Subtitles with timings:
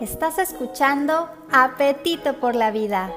[0.00, 3.10] Estás escuchando Apetito por la Vida,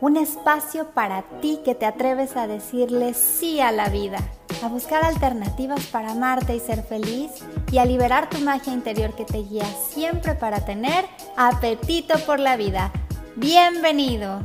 [0.00, 4.18] un espacio para ti que te atreves a decirle sí a la vida,
[4.62, 7.32] a buscar alternativas para amarte y ser feliz
[7.72, 11.04] y a liberar tu magia interior que te guía siempre para tener
[11.36, 12.92] apetito por la vida.
[13.34, 14.40] Bienvenido.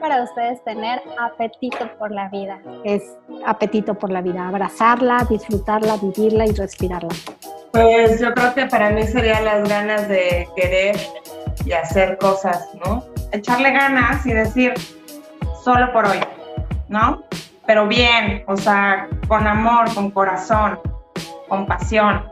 [0.00, 2.58] Para ustedes tener apetito por la vida?
[2.84, 3.02] Es
[3.46, 7.10] apetito por la vida, abrazarla, disfrutarla, vivirla y respirarla.
[7.72, 10.96] Pues yo creo que para mí sería las ganas de querer
[11.64, 13.04] y hacer cosas, ¿no?
[13.32, 14.74] Echarle ganas y decir,
[15.62, 16.18] solo por hoy,
[16.88, 17.22] ¿no?
[17.66, 20.80] Pero bien, o sea, con amor, con corazón,
[21.48, 22.24] con pasión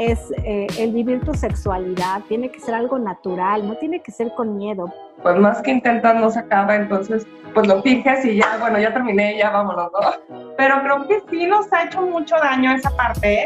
[0.00, 4.32] es eh, el vivir tu sexualidad, tiene que ser algo natural, no tiene que ser
[4.34, 4.90] con miedo.
[5.22, 8.94] Pues más que intentar no se acaba, entonces pues lo fijes y ya, bueno, ya
[8.94, 10.46] terminé, ya vámonos, ¿no?
[10.56, 13.44] Pero creo que sí nos ha hecho mucho daño esa parte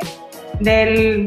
[0.60, 1.26] del,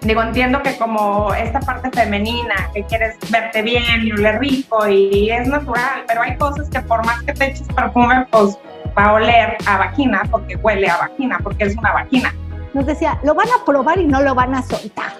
[0.00, 5.30] digo, entiendo que como esta parte femenina, que quieres verte bien y oler rico y
[5.30, 8.58] es natural, pero hay cosas que por más que te eches perfume, pues
[8.96, 12.32] va a oler a vagina porque huele a vagina, porque es una vagina
[12.74, 15.12] nos decía, lo van a probar y no lo van a soltar.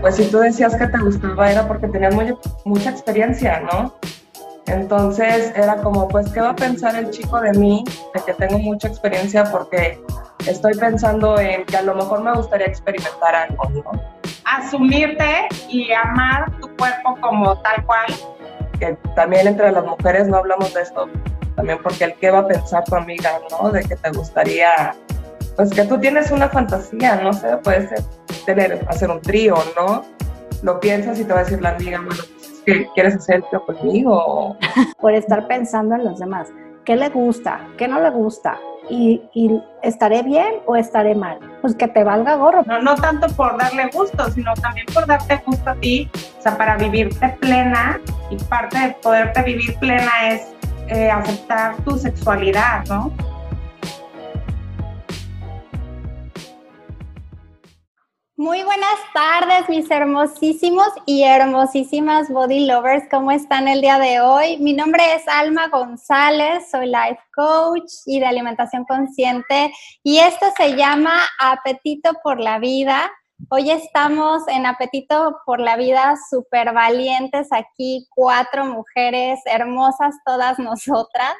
[0.00, 2.14] Pues si tú decías que te gustaba era porque tenías
[2.64, 3.94] mucha experiencia, ¿no?
[4.66, 7.84] Entonces era como, pues, ¿qué va a pensar el chico de mí,
[8.14, 9.44] de que tengo mucha experiencia?
[9.44, 10.00] Porque
[10.46, 13.84] estoy pensando en que a lo mejor me gustaría experimentar algo, ¿no?
[14.44, 18.06] Asumirte y amar tu cuerpo como tal cual.
[18.80, 21.08] Que también entre las mujeres no hablamos de esto,
[21.54, 23.70] también porque el qué va a pensar tu amiga, ¿no?
[23.70, 24.94] De que te gustaría
[25.56, 28.00] pues que tú tienes una fantasía, no sé, puede ser
[28.44, 30.04] tener, hacer un trío, ¿no?
[30.62, 33.64] Lo piensas y te va a decir la amiga, bueno, pues que quieres hacer trío
[33.64, 34.56] conmigo.
[35.00, 36.48] Por estar pensando en los demás.
[36.84, 37.66] ¿Qué le gusta?
[37.78, 38.58] ¿Qué no le gusta?
[38.88, 41.38] Y, y, estaré bien o estaré mal.
[41.60, 42.62] Pues que te valga gorro.
[42.64, 46.08] No, no tanto por darle gusto, sino también por darte gusto a ti,
[46.38, 48.00] o sea, para vivirte plena
[48.30, 50.52] y parte de poderte vivir plena es
[50.86, 53.12] eh, aceptar tu sexualidad, ¿no?
[58.38, 63.04] Muy buenas tardes, mis hermosísimos y hermosísimas body lovers.
[63.10, 64.58] ¿Cómo están el día de hoy?
[64.58, 70.76] Mi nombre es Alma González, soy life coach y de alimentación consciente y esto se
[70.76, 73.10] llama Apetito por la Vida.
[73.48, 81.36] Hoy estamos en Apetito por la Vida súper valientes aquí, cuatro mujeres hermosas todas nosotras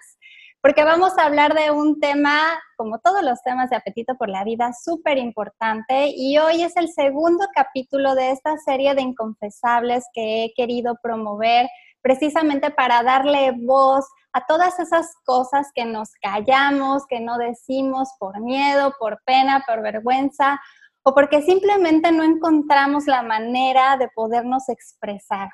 [0.66, 4.42] porque vamos a hablar de un tema, como todos los temas de apetito por la
[4.42, 6.08] vida, súper importante.
[6.08, 11.68] Y hoy es el segundo capítulo de esta serie de inconfesables que he querido promover
[12.02, 18.40] precisamente para darle voz a todas esas cosas que nos callamos, que no decimos por
[18.40, 20.60] miedo, por pena, por vergüenza
[21.04, 25.48] o porque simplemente no encontramos la manera de podernos expresar.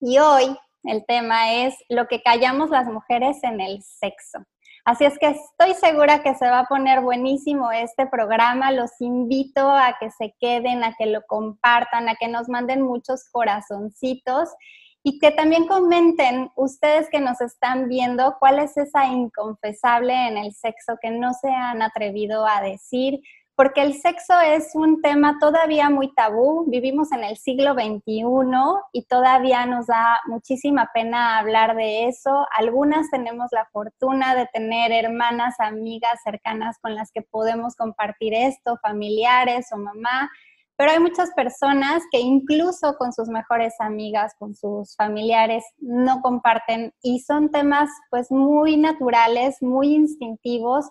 [0.00, 4.38] Y hoy el tema es lo que callamos las mujeres en el sexo.
[4.84, 8.72] Así es que estoy segura que se va a poner buenísimo este programa.
[8.72, 13.28] Los invito a que se queden, a que lo compartan, a que nos manden muchos
[13.30, 14.48] corazoncitos
[15.02, 20.54] y que también comenten ustedes que nos están viendo cuál es esa inconfesable en el
[20.54, 23.20] sexo que no se han atrevido a decir,
[23.58, 26.64] porque el sexo es un tema todavía muy tabú.
[26.68, 28.22] Vivimos en el siglo XXI
[28.92, 32.46] y todavía nos da muchísima pena hablar de eso.
[32.56, 38.78] Algunas tenemos la fortuna de tener hermanas, amigas cercanas con las que podemos compartir esto,
[38.80, 40.30] familiares o mamá,
[40.76, 46.94] pero hay muchas personas que incluso con sus mejores amigas, con sus familiares, no comparten
[47.02, 50.88] y son temas pues muy naturales, muy instintivos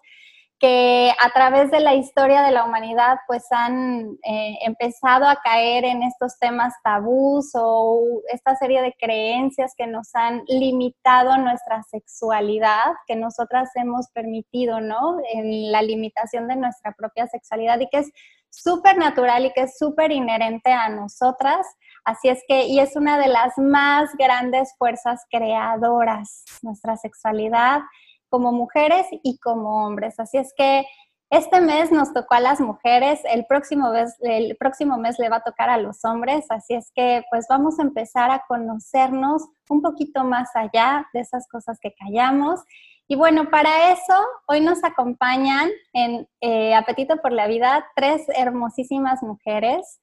[0.59, 5.85] que a través de la historia de la humanidad pues han eh, empezado a caer
[5.85, 12.93] en estos temas tabús o esta serie de creencias que nos han limitado nuestra sexualidad,
[13.05, 15.17] que nosotras hemos permitido, ¿no?
[15.31, 18.11] En la limitación de nuestra propia sexualidad y que es
[18.49, 21.67] súper natural y que es súper inherente a nosotras.
[22.03, 27.81] Así es que, y es una de las más grandes fuerzas creadoras, nuestra sexualidad
[28.29, 30.19] como mujeres y como hombres.
[30.19, 30.85] Así es que
[31.29, 35.37] este mes nos tocó a las mujeres, el próximo, mes, el próximo mes le va
[35.37, 39.81] a tocar a los hombres, así es que pues vamos a empezar a conocernos un
[39.81, 42.61] poquito más allá de esas cosas que callamos.
[43.09, 44.13] Y bueno, para eso
[44.47, 49.99] hoy nos acompañan en eh, Apetito por la Vida tres hermosísimas mujeres.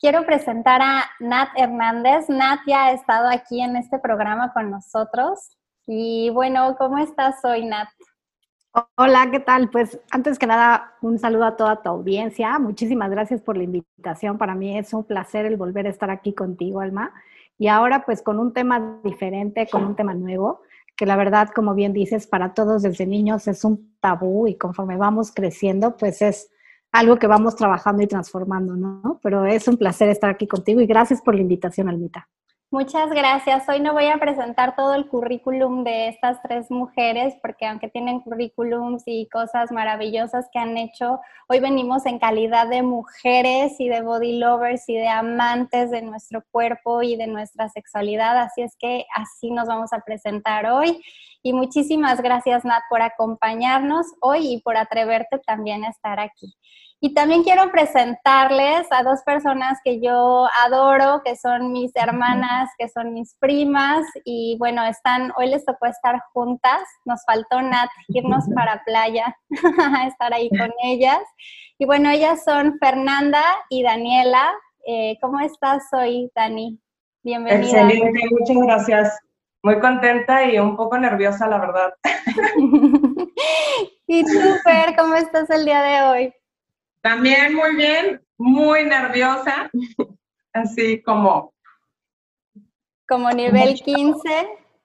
[0.00, 2.28] Quiero presentar a Nat Hernández.
[2.28, 5.55] Nat ya ha estado aquí en este programa con nosotros.
[5.86, 7.88] Y bueno, ¿cómo estás hoy, Nat?
[8.96, 9.70] Hola, ¿qué tal?
[9.70, 12.58] Pues antes que nada, un saludo a toda tu audiencia.
[12.58, 14.36] Muchísimas gracias por la invitación.
[14.36, 17.14] Para mí es un placer el volver a estar aquí contigo, Alma.
[17.56, 20.60] Y ahora pues con un tema diferente, con un tema nuevo,
[20.96, 24.96] que la verdad, como bien dices, para todos desde niños es un tabú y conforme
[24.96, 26.50] vamos creciendo, pues es
[26.90, 29.20] algo que vamos trabajando y transformando, ¿no?
[29.22, 32.28] Pero es un placer estar aquí contigo y gracias por la invitación, Almita.
[32.78, 33.66] Muchas gracias.
[33.70, 38.20] Hoy no voy a presentar todo el currículum de estas tres mujeres, porque aunque tienen
[38.20, 41.18] currículums y cosas maravillosas que han hecho,
[41.48, 46.44] hoy venimos en calidad de mujeres y de body lovers y de amantes de nuestro
[46.50, 48.38] cuerpo y de nuestra sexualidad.
[48.38, 51.02] Así es que así nos vamos a presentar hoy.
[51.42, 56.54] Y muchísimas gracias, Nat, por acompañarnos hoy y por atreverte también a estar aquí.
[56.98, 62.88] Y también quiero presentarles a dos personas que yo adoro, que son mis hermanas, que
[62.88, 68.44] son mis primas, y bueno, están, hoy les tocó estar juntas, nos faltó Nat irnos
[68.54, 69.36] para playa,
[70.06, 71.20] estar ahí con ellas.
[71.78, 74.54] Y bueno, ellas son Fernanda y Daniela.
[74.86, 76.80] Eh, ¿Cómo estás hoy, Dani?
[77.22, 77.82] Bienvenida.
[77.82, 79.20] Excelente, muchas gracias.
[79.62, 81.92] Muy contenta y un poco nerviosa, la verdad.
[84.06, 86.34] ¿Y tú, Fer, cómo estás el día de hoy?
[87.06, 89.70] También muy bien, muy nerviosa,
[90.52, 91.54] así como...
[93.08, 94.28] Como nivel 15,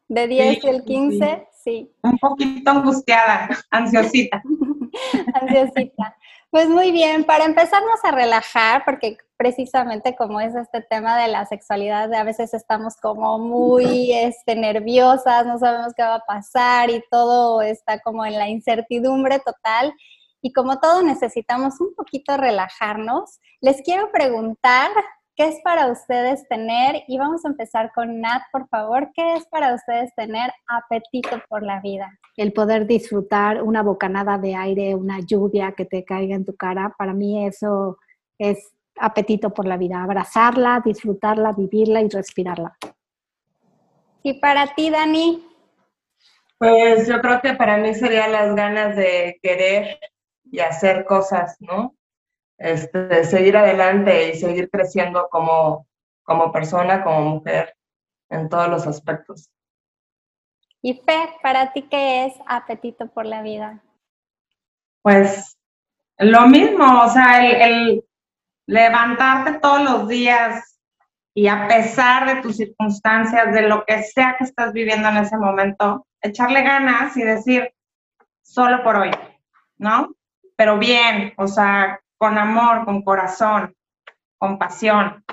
[0.08, 1.92] de 10 el 15, sí.
[2.04, 4.40] Un poquito angustiada, ansiosita.
[5.34, 6.16] ansiosita.
[6.52, 11.48] Pues muy bien, para empezarnos a relajar, porque precisamente como es este tema de la
[11.48, 17.04] sexualidad, a veces estamos como muy este, nerviosas, no sabemos qué va a pasar y
[17.10, 19.96] todo está como en la incertidumbre total.
[20.42, 24.90] Y como todo necesitamos un poquito relajarnos, les quiero preguntar
[25.36, 29.46] qué es para ustedes tener, y vamos a empezar con Nat, por favor, ¿qué es
[29.48, 32.10] para ustedes tener apetito por la vida?
[32.36, 36.94] El poder disfrutar una bocanada de aire, una lluvia que te caiga en tu cara,
[36.98, 37.98] para mí eso
[38.38, 42.76] es apetito por la vida, abrazarla, disfrutarla, vivirla y respirarla.
[44.24, 45.48] ¿Y para ti, Dani?
[46.58, 49.98] Pues yo creo que para mí serían las ganas de querer
[50.52, 51.96] y hacer cosas, ¿no?
[52.58, 55.88] Este, seguir adelante y seguir creciendo como,
[56.24, 57.76] como persona, como mujer,
[58.30, 59.50] en todos los aspectos.
[60.82, 63.82] Y Fe, ¿para ti qué es apetito por la vida?
[65.02, 65.58] Pues
[66.18, 68.04] lo mismo, o sea, el,
[68.68, 70.80] levantarte todos los días
[71.34, 75.38] y a pesar de tus circunstancias, de lo que sea que estás viviendo en ese
[75.38, 77.74] momento, echarle ganas y decir,
[78.42, 79.12] solo por hoy,
[79.78, 80.14] ¿no?
[80.62, 83.76] Pero bien, o sea, con amor, con corazón,
[84.38, 85.26] con pasión.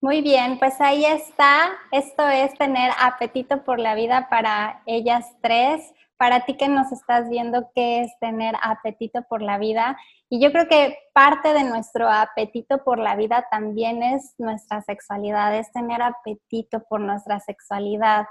[0.00, 1.68] Muy bien, pues ahí está.
[1.92, 5.94] Esto es tener apetito por la vida para ellas tres.
[6.16, 9.96] Para ti que nos estás viendo, ¿qué es tener apetito por la vida?
[10.28, 15.54] Y yo creo que parte de nuestro apetito por la vida también es nuestra sexualidad,
[15.56, 18.26] es tener apetito por nuestra sexualidad.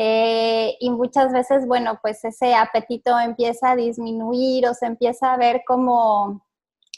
[0.00, 5.36] Eh, y muchas veces, bueno, pues ese apetito empieza a disminuir o se empieza a
[5.36, 6.46] ver como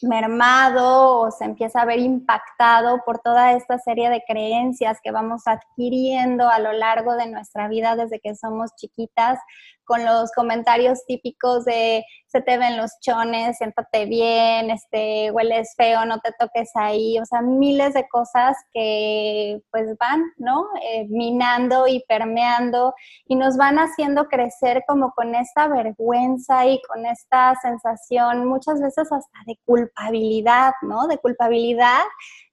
[0.02, 5.42] mermado o se empieza a ver impactado por toda esta serie de creencias que vamos
[5.46, 9.38] adquiriendo a lo largo de nuestra vida desde que somos chiquitas,
[9.90, 16.04] con los comentarios típicos de se te ven los chones, siéntate bien, este, hueles feo,
[16.04, 20.64] no te toques ahí, o sea, miles de cosas que pues van, ¿no?
[20.80, 22.94] Eh, minando y permeando
[23.26, 29.10] y nos van haciendo crecer como con esta vergüenza y con esta sensación muchas veces
[29.10, 31.08] hasta de culpabilidad, ¿no?
[31.08, 32.04] De culpabilidad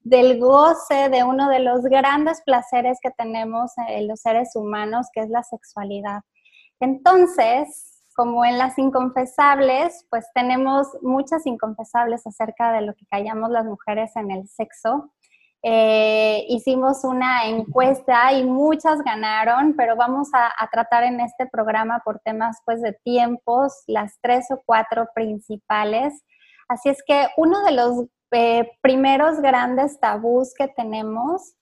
[0.01, 5.21] del goce de uno de los grandes placeres que tenemos en los seres humanos, que
[5.21, 6.21] es la sexualidad.
[6.79, 13.65] Entonces, como en las inconfesables, pues tenemos muchas inconfesables acerca de lo que callamos las
[13.65, 15.13] mujeres en el sexo.
[15.63, 22.19] Eh, hicimos una encuesta y muchas ganaron, pero vamos a, tratar en este programa por
[22.19, 26.23] temas pues de tiempos, las tres o cuatro principales.
[26.67, 31.53] Así es que uno de los eh, primeros grandes tabús que tenemos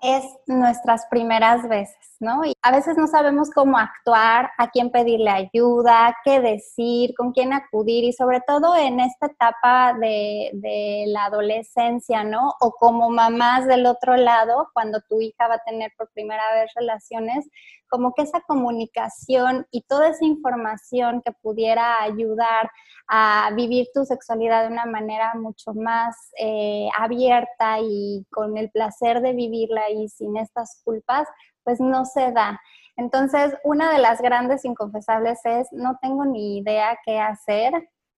[0.00, 2.44] es nuestras primeras veces, ¿no?
[2.44, 7.52] Y a veces no sabemos cómo actuar, a quién pedirle ayuda, qué decir, con quién
[7.52, 12.54] acudir y sobre todo en esta etapa de, de, la adolescencia, ¿no?
[12.60, 16.70] O como mamás del otro lado, cuando tu hija va a tener por primera vez
[16.76, 17.48] relaciones,
[17.88, 22.70] como que esa comunicación y toda esa información que pudiera ayudar
[23.08, 29.20] a vivir tu sexualidad de una manera mucho más eh, abierta y con el placer
[29.20, 31.26] de vivirla y sin estas culpas,
[31.64, 32.60] pues no se da.
[32.96, 37.72] Entonces, una de las grandes inconfesables es, no tengo ni idea qué hacer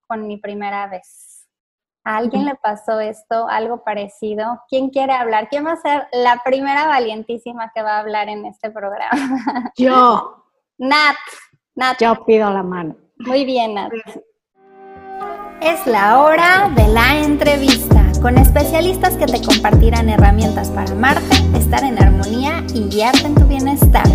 [0.06, 1.29] con mi primera vez.
[2.02, 4.62] ¿A alguien le pasó esto, algo parecido?
[4.70, 5.48] ¿Quién quiere hablar?
[5.50, 9.70] ¿Quién va a ser la primera valientísima que va a hablar en este programa?
[9.76, 10.46] Yo.
[10.78, 11.16] Nat.
[11.74, 11.98] Nat.
[12.00, 12.96] Yo pido la mano.
[13.18, 13.92] Muy bien, Nat.
[15.60, 21.84] Es la hora de la entrevista con especialistas que te compartirán herramientas para amarte, estar
[21.84, 24.06] en armonía y guiarte en tu bienestar.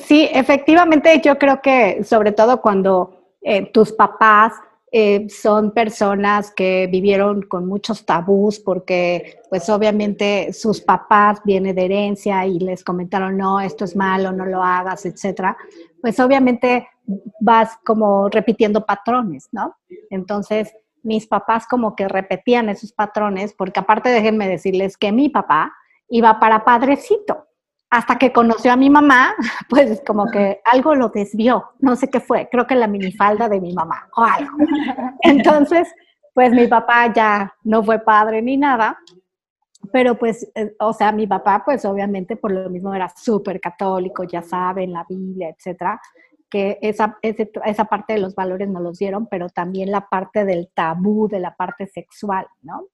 [0.00, 4.52] Sí, efectivamente yo creo que sobre todo cuando eh, tus papás
[4.96, 11.86] eh, son personas que vivieron con muchos tabús porque pues obviamente sus papás vienen de
[11.86, 15.56] herencia y les comentaron, no, esto es malo, no lo hagas, etcétera,
[16.00, 16.86] pues obviamente
[17.40, 19.74] vas como repitiendo patrones, ¿no?
[20.10, 20.72] Entonces,
[21.02, 25.72] mis papás como que repetían esos patrones porque aparte déjenme decirles que mi papá
[26.08, 27.48] iba para padrecito
[27.94, 29.34] hasta que conoció a mi mamá,
[29.70, 33.60] pues como que algo lo desvió, no sé qué fue, creo que la minifalda de
[33.60, 34.56] mi mamá o algo.
[35.22, 35.88] Entonces,
[36.34, 38.98] pues mi papá ya no fue padre ni nada,
[39.92, 44.24] pero pues, eh, o sea, mi papá pues obviamente por lo mismo era súper católico,
[44.24, 46.00] ya saben, la Biblia, etcétera,
[46.50, 50.68] que esa, esa parte de los valores no los dieron, pero también la parte del
[50.74, 52.86] tabú, de la parte sexual, ¿no?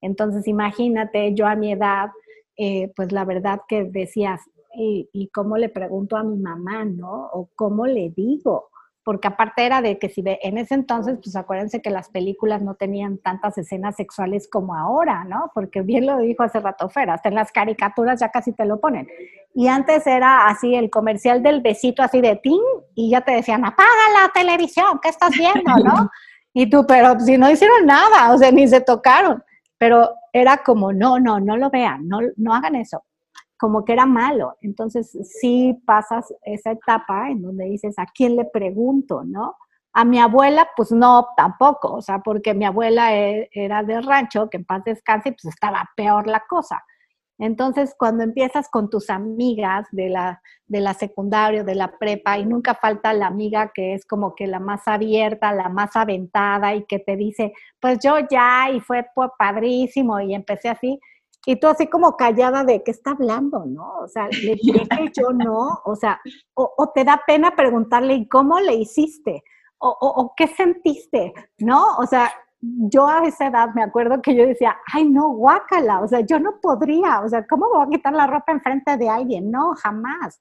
[0.00, 2.10] Entonces, imagínate, yo a mi edad,
[2.58, 4.40] eh, pues la verdad que decías,
[4.74, 7.30] ¿y, cómo le pregunto a mi mamá, no?
[7.32, 8.70] O cómo le digo,
[9.04, 12.60] porque aparte era de que si ve, en ese entonces, pues acuérdense que las películas
[12.60, 15.50] no tenían tantas escenas sexuales como ahora, ¿no?
[15.54, 18.80] Porque bien lo dijo hace rato Fer, hasta en las caricaturas ya casi te lo
[18.80, 19.08] ponen.
[19.54, 22.60] Y antes era así el comercial del besito así de tin
[22.94, 23.88] y ya te decían, apaga
[24.20, 26.10] la televisión, ¿qué estás viendo, no?
[26.54, 29.44] Y tú, pero si no hicieron nada, o sea, ni se tocaron
[29.78, 33.04] pero era como, no, no, no lo vean, no, no hagan eso,
[33.56, 34.56] como que era malo.
[34.60, 39.56] Entonces sí pasas esa etapa en donde dices, ¿a quién le pregunto, no?
[39.92, 44.50] A mi abuela, pues no, tampoco, o sea, porque mi abuela e, era de rancho,
[44.50, 46.84] que en paz descanse, pues estaba peor la cosa.
[47.38, 52.44] Entonces, cuando empiezas con tus amigas de la, de la secundaria, de la prepa, y
[52.44, 56.84] nunca falta la amiga que es como que la más abierta, la más aventada y
[56.84, 59.06] que te dice, pues yo ya, y fue
[59.38, 60.98] padrísimo, y empecé así,
[61.46, 64.00] y tú así como callada de qué está hablando, ¿no?
[64.02, 66.20] O sea, le dije yo no, o sea,
[66.54, 69.44] o, te da pena preguntarle, ¿y cómo le hiciste?
[69.78, 71.96] O, o, qué sentiste, ¿no?
[71.98, 76.08] O sea, yo a esa edad me acuerdo que yo decía, ay, no, guácala, o
[76.08, 79.50] sea, yo no podría, o sea, ¿cómo voy a quitar la ropa enfrente de alguien?
[79.50, 80.40] No, jamás.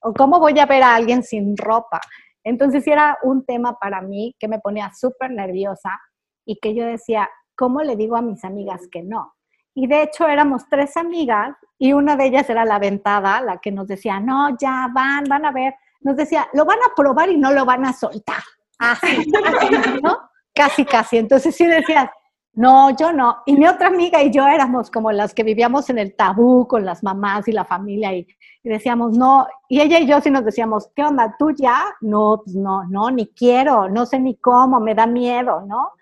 [0.00, 2.00] O cómo voy a ver a alguien sin ropa.
[2.44, 5.98] Entonces era un tema para mí que me ponía súper nerviosa
[6.46, 9.34] y que yo decía, ¿cómo le digo a mis amigas que no?
[9.74, 13.70] Y de hecho éramos tres amigas y una de ellas era la ventada, la que
[13.70, 15.74] nos decía, no, ya van, van a ver.
[16.00, 18.42] Nos decía, lo van a probar y no lo van a soltar.
[18.78, 19.30] Así,
[20.02, 20.28] ¿no?
[20.58, 21.18] Casi, casi.
[21.18, 22.10] Entonces sí decías,
[22.52, 23.36] no, yo no.
[23.46, 26.84] Y mi otra amiga y yo éramos como las que vivíamos en el tabú con
[26.84, 28.26] las mamás y la familia y,
[28.64, 29.46] decíamos, no.
[29.68, 31.36] Y ella y yo sí nos decíamos, ¿qué onda?
[31.38, 31.84] ¿Tú ya?
[32.00, 35.92] No, pues no, no, ni quiero, no sé ni cómo, me da miedo, ¿no?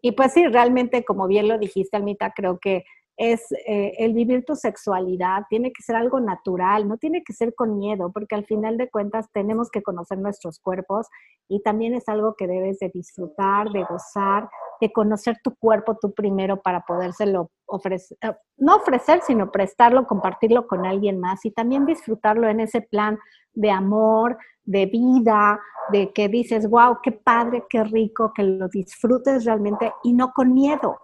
[0.00, 2.84] Y pues sí, realmente, como bien lo dijiste, Almita, creo que
[3.18, 7.52] es eh, el vivir tu sexualidad, tiene que ser algo natural, no tiene que ser
[7.52, 11.08] con miedo, porque al final de cuentas tenemos que conocer nuestros cuerpos
[11.48, 14.48] y también es algo que debes de disfrutar, de gozar,
[14.80, 20.68] de conocer tu cuerpo tú primero para podérselo ofrecer, eh, no ofrecer, sino prestarlo, compartirlo
[20.68, 23.18] con alguien más y también disfrutarlo en ese plan
[23.52, 25.58] de amor, de vida,
[25.90, 30.54] de que dices, wow, qué padre, qué rico, que lo disfrutes realmente y no con
[30.54, 31.00] miedo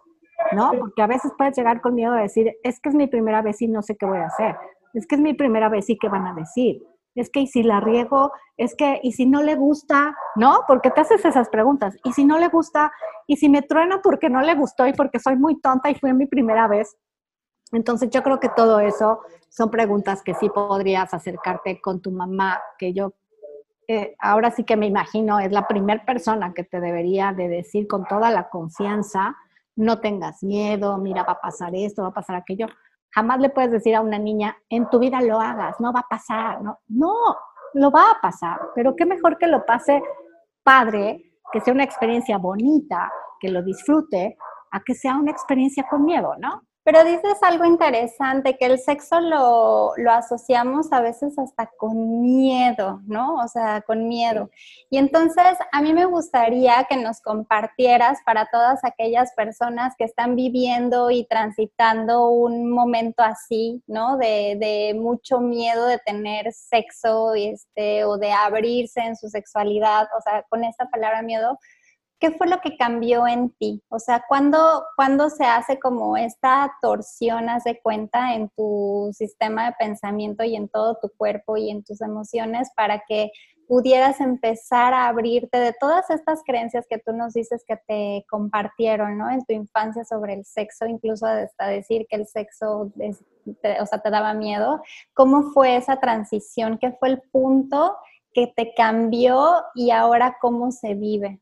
[0.53, 0.73] ¿no?
[0.79, 3.61] Porque a veces puedes llegar con miedo a decir, es que es mi primera vez
[3.63, 4.57] y no sé qué voy a hacer,
[4.95, 6.83] es que es mi primera vez y qué van a decir.
[7.17, 10.61] es que y si la riego, es que y si no le gusta, ¿no?
[10.67, 11.97] Porque te haces esas preguntas.
[12.05, 12.93] Y si no le gusta,
[13.27, 16.13] y si me truena porque no le gustó y porque soy muy tonta y fue
[16.13, 16.97] mi primera vez.
[17.73, 22.61] Entonces yo creo que todo eso son preguntas que sí podrías acercarte con tu mamá,
[22.79, 23.15] que yo
[23.87, 27.87] eh, ahora sí que me imagino es la primera persona que te debería de decir
[27.87, 29.37] con toda la confianza,
[29.77, 32.67] no tengas miedo, mira, va a pasar esto, va a pasar aquello.
[33.11, 36.09] Jamás le puedes decir a una niña, en tu vida lo hagas, no va a
[36.09, 37.15] pasar, no, no,
[37.75, 40.03] lo va a pasar, pero qué mejor que lo pase
[40.63, 44.37] padre, que sea una experiencia bonita, que lo disfrute,
[44.73, 46.63] a que sea una experiencia con miedo, ¿no?
[46.85, 53.01] Pero dices algo interesante, que el sexo lo, lo, asociamos a veces hasta con miedo,
[53.07, 53.37] ¿no?
[53.37, 54.51] O sea, con miedo.
[54.91, 60.37] Y entonces a mí me gustaría que nos compartieras para todas aquellas personas que están
[60.37, 64.19] viviendo y transitando un momento así, ¿no?
[64.19, 70.21] De, de mucho miedo de tener sexo este, o de abrirse en su sexualidad, o
[70.21, 71.59] sea, con esta palabra miedo
[72.25, 73.83] ¿qué fue lo que cambió en ti?
[73.91, 79.73] O sea, ¿cuándo, ¿cuándo, se hace como esta torsión, hace cuenta en tu sistema de
[79.79, 83.31] pensamiento y en todo tu cuerpo y en tus emociones para que
[83.69, 89.19] pudieras empezar a abrirte de todas estas creencias que tú nos dices que te compartieron,
[89.19, 89.31] ¿no?
[89.31, 94.11] En tu infancia sobre el sexo, incluso hasta decir que el sexo, o sea, te
[94.11, 94.81] daba miedo.
[95.13, 96.79] ¿Cómo fue esa transición?
[96.79, 97.99] ¿Qué fue el punto
[98.33, 101.39] que te cambió y ahora cómo se vive?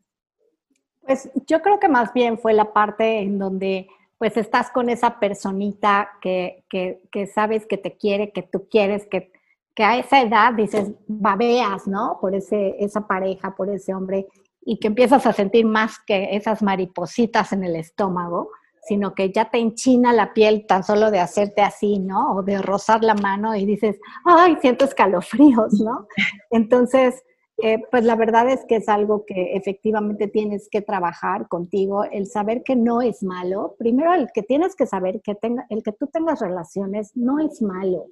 [1.05, 5.19] Pues yo creo que más bien fue la parte en donde pues estás con esa
[5.19, 9.33] personita que, que, sabes que te quiere, que tú quieres, que,
[9.75, 12.19] que, a esa edad dices, babeas, ¿no?
[12.21, 14.29] Por ese, esa pareja, por ese hombre,
[14.65, 18.51] y que empiezas a sentir más que esas maripositas en el estómago,
[18.85, 22.37] sino que ya te enchina la piel tan solo de hacerte así, ¿no?
[22.37, 26.07] O de rozar la mano y dices, ay, siento escalofríos, ¿no?
[26.51, 27.25] Entonces,
[27.65, 32.27] eh, pues la verdad es que es algo que efectivamente tienes que trabajar contigo, el
[32.27, 33.77] saber que no es malo.
[33.79, 37.63] Primero, el que tienes que saber que tenga, el que tú tengas relaciones no es
[37.63, 38.07] malo.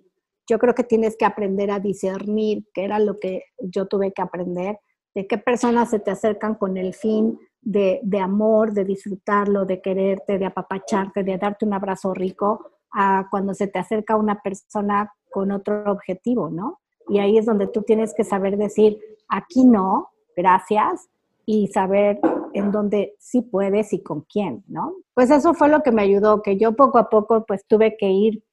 [0.46, 4.22] Yo creo que tienes que aprender a discernir, que era lo que yo tuve que
[4.22, 4.78] aprender,
[5.16, 9.82] de qué personas se te acercan con el fin de, de amor, de disfrutarlo, de
[9.82, 15.12] quererte, de apapacharte, de darte un abrazo rico, a cuando se te acerca una persona
[15.28, 16.80] con otro objetivo, ¿no?
[17.08, 18.98] Y ahí es donde tú tienes que saber decir,
[19.30, 21.08] aquí no, gracias,
[21.46, 22.20] y saber
[22.52, 24.94] en dónde sí puedes y con quién, ¿no?
[25.14, 28.08] Pues eso fue lo que me ayudó, que yo poco a poco pues tuve que
[28.08, 28.44] ir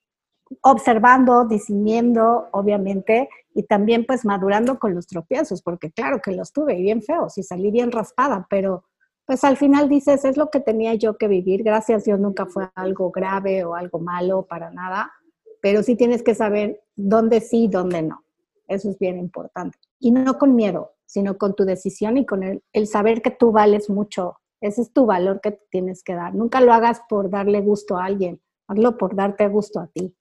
[0.61, 6.75] observando, discerniendo, obviamente, y también pues madurando con los tropiezos, porque claro que los tuve
[6.75, 8.85] bien feos y salí bien raspada, pero
[9.25, 12.45] pues al final dices, es lo que tenía yo que vivir, gracias a Dios nunca
[12.45, 15.11] fue algo grave o algo malo para nada,
[15.61, 18.23] pero sí tienes que saber dónde sí y dónde no.
[18.67, 19.77] Eso es bien importante.
[19.99, 23.89] Y no con miedo, sino con tu decisión y con el, saber que tú vales
[23.89, 24.37] mucho.
[24.61, 26.35] Ese es tu valor que tienes que dar.
[26.35, 30.15] Nunca lo hagas por darle gusto a alguien, hazlo por darte gusto a ti.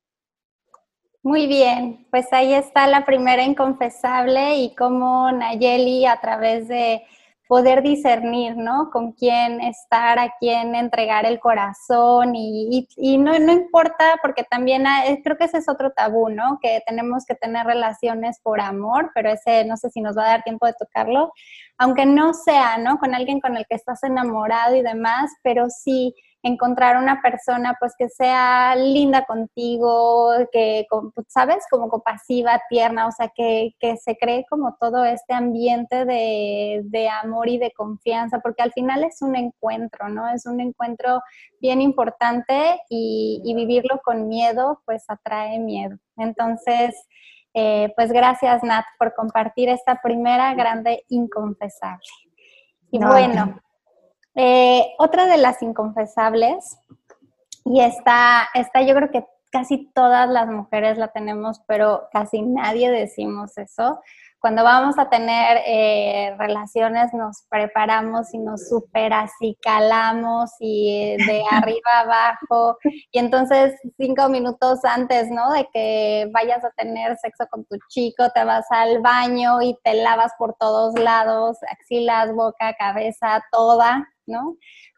[1.22, 7.02] Muy bien, pues ahí está la primera inconfesable y cómo Nayeli a través de
[7.48, 8.90] poder discernir, ¿no?
[8.90, 12.86] Con quién estar, a quién entregar el corazón y,
[13.18, 14.84] no, no, importa porque también
[15.22, 16.58] creo que ese es otro tabú, ¿no?
[16.60, 20.28] Que tenemos que tener relaciones por amor, pero ese no sé si nos va a
[20.28, 21.32] dar tiempo de tocarlo,
[21.78, 22.98] aunque no sea, ¿no?
[22.98, 27.94] Con alguien con el que estás enamorado y demás, pero sí encontrar una persona pues
[27.98, 31.64] que sea linda contigo, que, pues, ¿sabes?
[31.70, 37.58] Como compasiva, tierna, o sea, que, se cree como todo este ambiente de, amor y
[37.58, 40.28] de confianza, porque al final es un encuentro, ¿no?
[40.28, 41.20] Es un encuentro
[41.60, 45.96] bien importante y, vivirlo con miedo pues atrae miedo.
[46.18, 46.94] Entonces,
[47.54, 52.04] eh, pues gracias Nat por compartir esta primera grande inconfesable.
[52.90, 53.58] Y bueno,
[54.36, 56.78] eh, otra de las inconfesables,
[57.64, 62.90] y esta, esta yo creo que casi todas las mujeres la tenemos, pero casi nadie
[62.90, 64.00] decimos eso.
[64.38, 69.12] Cuando vamos a tener eh, relaciones nos preparamos y nos super
[69.60, 72.76] calamos y de arriba abajo
[73.10, 75.50] y entonces cinco minutos antes, ¿no?
[75.52, 79.94] De que vayas a tener sexo con tu chico, te vas al baño y te
[79.94, 84.06] lavas por todos lados, axilas, boca, cabeza, toda,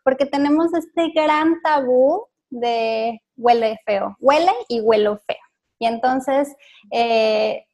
[0.04, 5.36] Porque tenemos este gran tabú de huele feo, huele y huelo feo.
[5.78, 6.56] Y entonces
[6.90, 7.64] eh,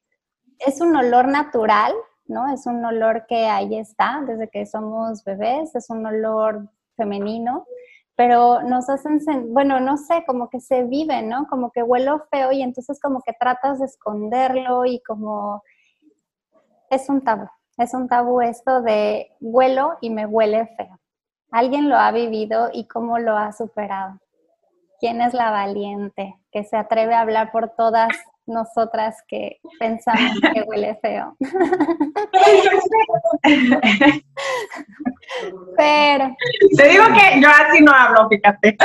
[0.59, 1.95] es un olor natural,
[2.27, 2.53] ¿no?
[2.53, 7.67] Es un olor que ahí está desde que somos bebés, es un olor femenino,
[8.17, 9.19] pero nos hacen,
[9.53, 11.47] bueno, no sé, como que se vive, ¿no?
[11.49, 15.63] Como que huelo feo y entonces como que tratas de esconderlo y como
[16.91, 17.49] es un tabú.
[17.77, 20.99] Es un tabú esto de huelo y me huele feo.
[21.55, 24.19] ¿Alguien lo ha vivido y cómo lo ha superado?
[24.99, 28.09] ¿Quién es la valiente que se atreve a hablar por todas
[28.45, 31.37] nosotras que pensamos que huele feo?
[35.77, 36.37] Pero.
[36.77, 38.77] Te digo que yo así no hablo, fíjate.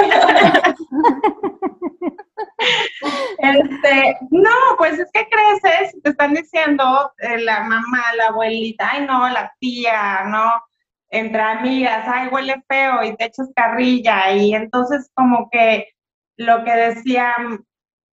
[3.40, 9.08] Este, no, pues es que creces, te están diciendo eh, la mamá, la abuelita, ay
[9.08, 10.62] no, la tía, no,
[11.10, 15.90] entre amigas, ay huele feo y te echas carrilla y entonces como que
[16.38, 17.36] lo que decía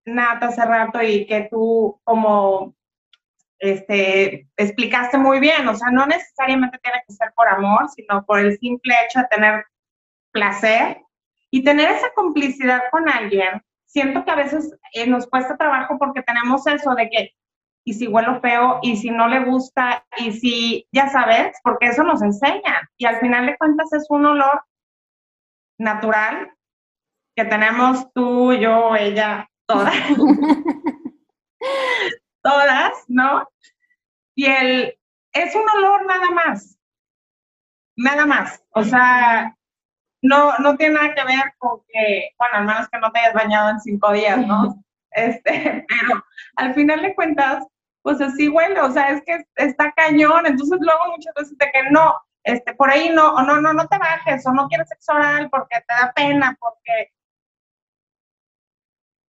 [0.06, 2.74] Nata hace rato y que tú como
[3.59, 8.38] este, explicaste muy bien, o sea, no necesariamente tiene que ser por amor, sino por
[8.38, 9.64] el simple hecho de tener
[10.30, 11.02] placer
[11.50, 13.62] y tener esa complicidad con alguien.
[13.87, 17.30] Siento que a veces eh, nos cuesta trabajo porque tenemos eso de que,
[17.88, 22.03] y si huelo feo, y si no le gusta, y si, ya sabes, porque eso
[22.03, 22.90] nos enseña.
[22.96, 24.64] Y al final de cuentas es un olor
[25.79, 26.53] natural
[27.37, 29.94] que tenemos tú, yo, ella, todas.
[32.42, 33.49] todas, ¿no?
[34.35, 34.99] Y el,
[35.33, 36.77] es un olor nada más,
[37.96, 38.64] nada más.
[38.70, 39.57] O sea,
[40.22, 43.35] no, no tiene nada que ver con que, bueno, al menos que no te hayas
[43.35, 44.83] bañado en cinco días, ¿no?
[45.16, 46.22] Este, pero
[46.57, 47.64] al final de cuentas,
[48.06, 51.90] pues así huele, o sea, es que está cañón, entonces luego muchas veces de que
[51.90, 52.14] no,
[52.44, 55.50] este, por ahí no, o no, no, no te bajes, o no quieres sexo oral
[55.50, 57.10] porque te da pena, porque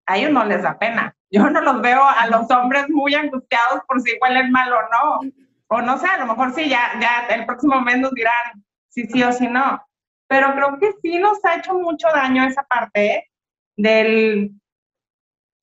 [0.06, 1.16] a ellos no les da pena.
[1.32, 5.32] Yo no los veo a los hombres muy angustiados por si huelen mal o no.
[5.70, 9.08] O no sé, a lo mejor sí, ya, ya el próximo mes nos dirán si
[9.08, 9.84] sí o si no.
[10.28, 13.28] Pero creo que sí nos ha hecho mucho daño esa parte
[13.76, 14.52] del,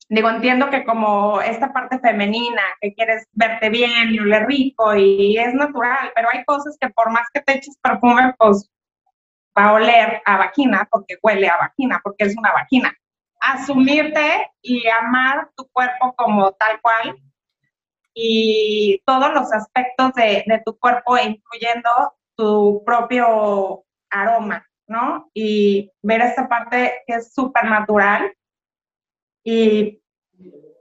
[0.09, 5.37] digo, entiendo que como esta parte femenina, que quieres verte bien y oler rico y
[5.37, 8.69] es natural, pero hay cosas que por más que te eches perfume, pues
[9.57, 12.93] va a oler a vagina porque huele a vagina, porque es una vagina
[13.45, 17.17] asumirte y amar tu cuerpo como tal cual
[18.13, 21.89] y todos los aspectos de, tu cuerpo, incluyendo
[22.35, 25.29] tu propio aroma, ¿no?
[25.33, 28.33] Y ver esta parte que es súper natural
[29.45, 30.01] y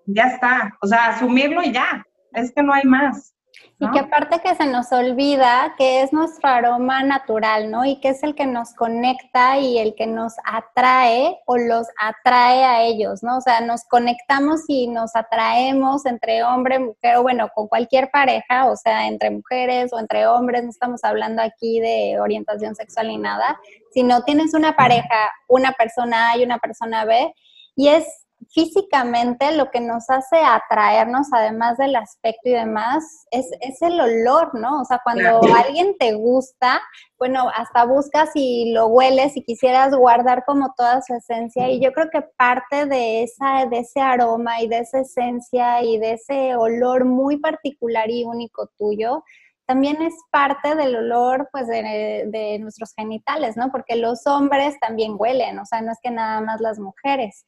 [0.06, 3.34] ya está, o sea, asumirlo y ya, es que no hay más.
[3.78, 7.84] Y que aparte que se nos olvida que es nuestro aroma natural, ¿no?
[7.84, 12.64] Y que es el que nos conecta y el que nos atrae o los atrae
[12.64, 13.38] a ellos, ¿no?
[13.38, 18.70] O sea, nos conectamos y nos atraemos entre hombre, mujer, o bueno, con cualquier pareja,
[18.70, 23.18] o sea, entre mujeres o entre hombres, no estamos hablando aquí de orientación sexual ni
[23.18, 23.58] nada,
[23.92, 27.34] sino tienes una pareja, una persona A y una persona B,
[27.76, 33.46] y es físicamente lo que nos hace atraernos, además del aspecto y demás, es,
[33.80, 34.80] el olor, ¿no?
[34.80, 36.80] O sea, cuando alguien te gusta,
[37.18, 41.68] bueno, hasta buscas y lo hueles y quisieras guardar como toda su esencia.
[41.68, 45.98] Y yo creo que parte de, esa, de ese aroma y de esa esencia y
[45.98, 49.22] de ese olor muy particular y único tuyo,
[49.66, 53.70] también es parte del olor pues de, de, nuestros genitales, ¿no?
[53.70, 57.46] Porque los hombres también huelen, o sea, no es que nada más las mujeres.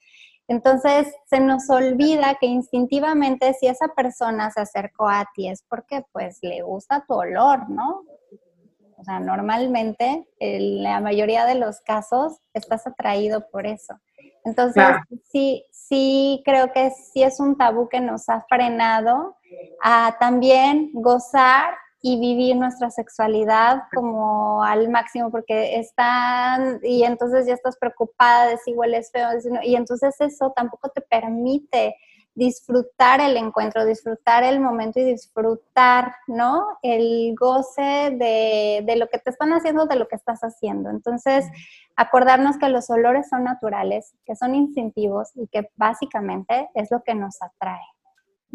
[0.48, 6.04] Entonces, se nos olvida que instintivamente si esa persona se acercó a ti es porque
[6.12, 8.02] pues le gusta tu olor, ¿no?
[8.98, 13.94] O sea, normalmente, en la mayoría de los casos, estás atraído por eso.
[14.44, 14.84] Entonces,
[15.30, 19.36] sí, sí creo que sí es un tabú que nos ha frenado
[19.82, 21.74] a también gozar
[22.06, 28.58] y vivir nuestra sexualidad como al máximo porque están y entonces ya estás preocupada de
[28.58, 29.28] si hueles feo
[29.64, 31.96] y entonces eso tampoco te permite
[32.32, 36.78] disfrutar el encuentro, disfrutar el momento y disfrutar, ¿no?
[36.80, 40.90] El goce de, de, lo que te están haciendo, de lo que estás haciendo.
[40.90, 41.44] Entonces,
[41.96, 47.14] acordarnos que los olores son naturales, que son instintivos y que básicamente es lo que
[47.14, 47.95] nos atrae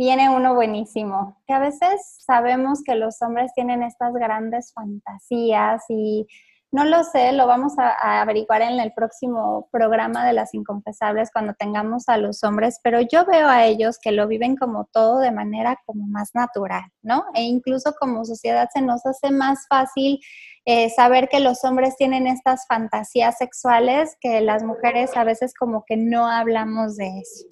[0.01, 6.25] viene uno buenísimo, que a veces sabemos que los hombres tienen estas grandes fantasías y
[6.71, 11.53] no lo sé, lo vamos a, averiguar en el próximo programa de las inconfesables cuando
[11.53, 15.31] tengamos a los hombres, pero yo veo a ellos que lo viven como todo de
[15.31, 17.25] manera como más natural, ¿no?
[17.33, 20.19] E incluso como sociedad se nos hace más fácil
[20.65, 25.83] eh, saber que los hombres tienen estas fantasías sexuales que las mujeres a veces como
[25.85, 27.45] que no hablamos de eso.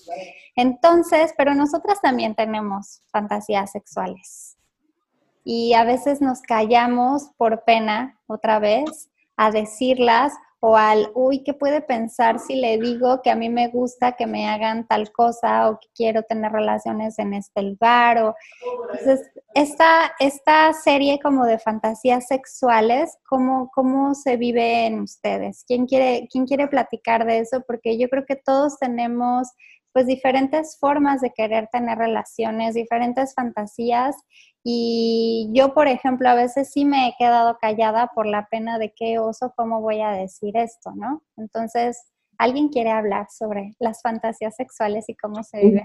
[0.56, 4.59] Entonces, pero nosotras también tenemos fantasías sexuales
[5.44, 11.54] y a veces nos callamos por pena otra vez a decirlas o al, uy, ¿qué
[11.54, 15.70] puede pensar si le digo que a mí me gusta que me hagan tal cosa
[15.70, 18.18] o que quiero tener relaciones en este lugar?
[18.18, 18.36] O,
[18.92, 25.64] entonces, esta, esta serie como de fantasías sexuales, ¿cómo, ¿cómo se vive en ustedes?
[25.66, 27.62] ¿Quién quiere, ¿Quién quiere platicar de eso?
[27.66, 29.48] Porque yo creo que todos tenemos
[29.94, 34.16] pues diferentes formas de querer tener relaciones, diferentes fantasías
[34.64, 38.94] y yo, por ejemplo, a veces sí me he quedado callada por la pena de
[38.96, 41.24] qué oso, cómo voy a decir esto, ¿no?
[41.38, 45.84] Entonces, ¿alguien quiere hablar sobre las fantasías sexuales y cómo se vive?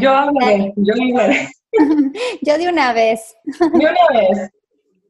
[0.00, 1.48] yo hablaré, yo hablaré.
[2.42, 3.36] yo de una vez.
[3.44, 4.50] De una vez.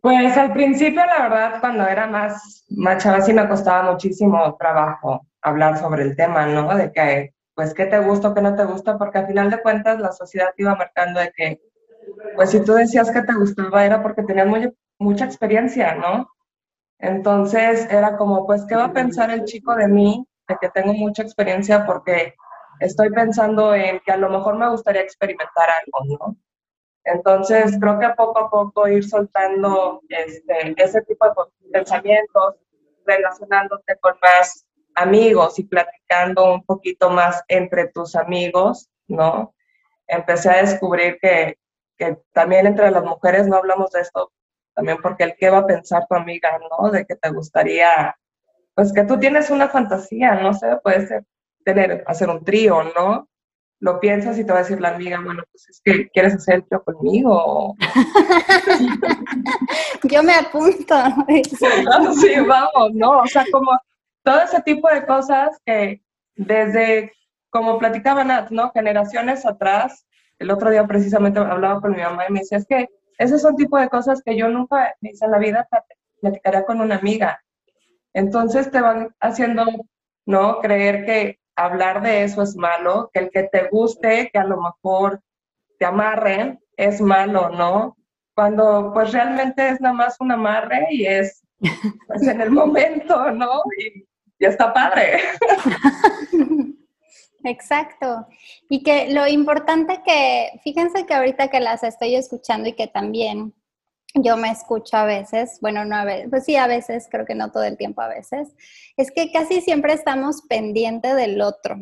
[0.00, 5.26] Pues al principio, la verdad, cuando era más, más chava, sí me costaba muchísimo trabajo
[5.40, 6.76] hablar sobre el tema, ¿no?
[6.76, 9.60] De que, pues, qué te gusta o qué no te gusta, porque al final de
[9.62, 11.60] cuentas la sociedad te iba marcando de que
[12.36, 14.48] pues si tú decías que te gustaba era porque tenías
[14.98, 16.28] mucha experiencia, ¿no?
[16.98, 20.92] Entonces era como, pues, ¿qué va a pensar el chico de mí, de que tengo
[20.92, 22.34] mucha experiencia porque
[22.80, 26.36] estoy pensando en que a lo mejor me gustaría experimentar algo, ¿no?
[27.04, 31.32] Entonces creo que poco a poco ir soltando este, ese tipo de
[31.72, 32.56] pensamientos,
[33.04, 34.66] relacionándote con más
[34.96, 39.54] amigos y platicando un poquito más entre tus amigos, ¿no?
[40.08, 41.58] Empecé a descubrir que
[41.96, 44.32] que también entre las mujeres no hablamos de esto,
[44.74, 46.90] también porque el qué va a pensar tu amiga, ¿no?
[46.90, 48.16] De que te gustaría,
[48.74, 51.24] pues que tú tienes una fantasía, no sé, puede ser
[51.64, 53.28] tener, hacer un trío, ¿no?
[53.78, 56.56] Lo piensas y te va a decir la amiga, bueno, pues es que quieres hacer
[56.56, 57.74] el trío conmigo.
[60.04, 60.94] Yo me apunto.
[62.20, 63.18] sí, vamos, ¿no?
[63.18, 63.72] O sea, como
[64.26, 66.02] todo ese tipo de cosas que
[66.34, 67.12] desde,
[67.48, 68.72] como platicaban, ¿no?
[68.72, 70.04] Generaciones atrás,
[70.40, 73.54] el otro día precisamente hablaba con mi mamá y me decía, es que esos son
[73.54, 75.68] tipo de cosas que yo nunca, dice, en la vida
[76.20, 77.40] platicaría con una amiga.
[78.14, 79.64] Entonces te van haciendo,
[80.26, 80.58] ¿no?
[80.58, 84.60] Creer que hablar de eso es malo, que el que te guste, que a lo
[84.60, 85.20] mejor
[85.78, 87.96] te amarren, es malo, ¿no?
[88.34, 91.44] Cuando pues realmente es nada más un amarre y es
[92.08, 93.62] pues, en el momento, ¿no?
[93.78, 94.05] Y
[94.38, 95.20] ya está padre.
[97.44, 98.26] Exacto.
[98.68, 103.54] Y que lo importante que, fíjense que ahorita que las estoy escuchando y que también
[104.14, 107.34] yo me escucho a veces, bueno, no a veces, pues sí, a veces, creo que
[107.34, 108.48] no todo el tiempo a veces,
[108.96, 111.76] es que casi siempre estamos pendientes del otro.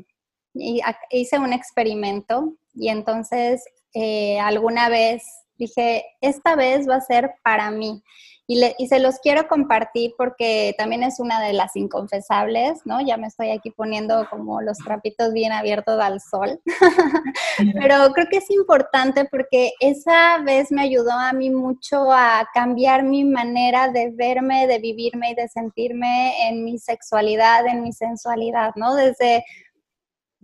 [0.52, 5.24] Y hice un experimento y entonces eh, alguna vez
[5.56, 8.02] dije, esta vez va a ser para mí.
[8.46, 13.00] Y, se los quiero compartir porque también es una de las inconfesables, ¿no?
[13.00, 16.61] Ya me estoy aquí poniendo como los trapitos bien abiertos al sol.
[17.80, 23.02] Pero creo que es importante porque esa vez me ayudó a mí mucho a cambiar
[23.02, 28.72] mi manera de verme, de vivirme y de sentirme en mi sexualidad, en mi sensualidad,
[28.76, 28.94] ¿no?
[28.94, 29.42] Desde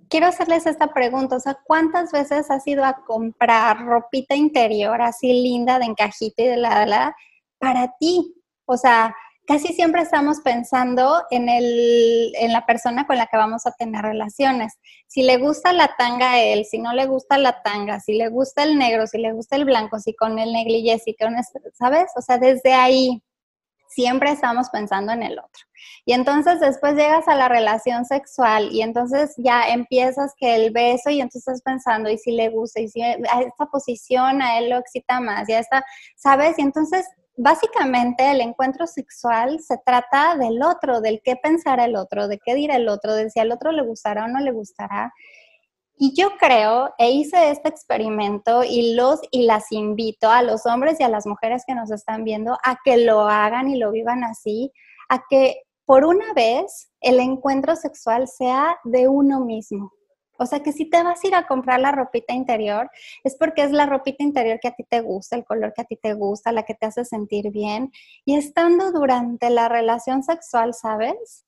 [0.08, 5.42] quiero hacerles esta pregunta, o sea, ¿cuántas veces has ido a comprar ropita interior así
[5.42, 7.14] linda de encajito y de la, la
[7.60, 8.34] para ti.
[8.64, 9.14] O sea,
[9.46, 14.02] casi siempre estamos pensando en, el, en la persona con la que vamos a tener
[14.02, 14.74] relaciones.
[15.06, 18.28] Si le gusta la tanga a él, si no le gusta la tanga, si le
[18.28, 21.34] gusta el negro, si le gusta el blanco, si con el negligé, si con,
[21.74, 22.10] ¿sabes?
[22.16, 23.22] O sea, desde ahí
[23.88, 25.64] siempre estamos pensando en el otro.
[26.04, 31.10] Y entonces después llegas a la relación sexual y entonces ya empiezas que el beso
[31.10, 34.70] y entonces estás pensando y si le gusta y si a esta posición a él
[34.70, 35.84] lo excita más, ya está,
[36.16, 36.58] ¿sabes?
[36.58, 37.04] Y entonces
[37.40, 42.55] básicamente el encuentro sexual se trata del otro, del qué pensará el otro, de qué
[42.55, 45.12] dirá el otro, de si al otro le gustará o no le gustará.
[45.96, 51.00] Y yo creo, e hice este experimento y los y las invito a los hombres
[51.00, 54.22] y a las mujeres que nos están viendo a que lo hagan y lo vivan
[54.22, 54.72] así,
[55.09, 59.92] a que por una vez el encuentro sexual sea de uno mismo,
[60.40, 62.90] o sea que si te vas a ir a comprar la ropita interior,
[63.24, 65.85] es porque es la ropita interior que a ti te gusta, el color que a
[65.85, 67.92] ti te gusta, la que te hace sentir bien.
[68.24, 71.44] Y estando durante la relación sexual, ¿sabes?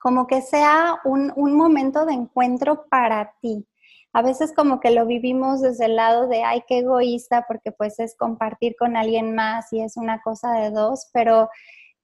[0.00, 3.68] Como que sea un, un momento de encuentro para ti.
[4.12, 8.00] A veces como que lo vivimos desde el lado de, ay, qué egoísta, porque pues
[8.00, 11.48] es compartir con alguien más y es una cosa de dos, pero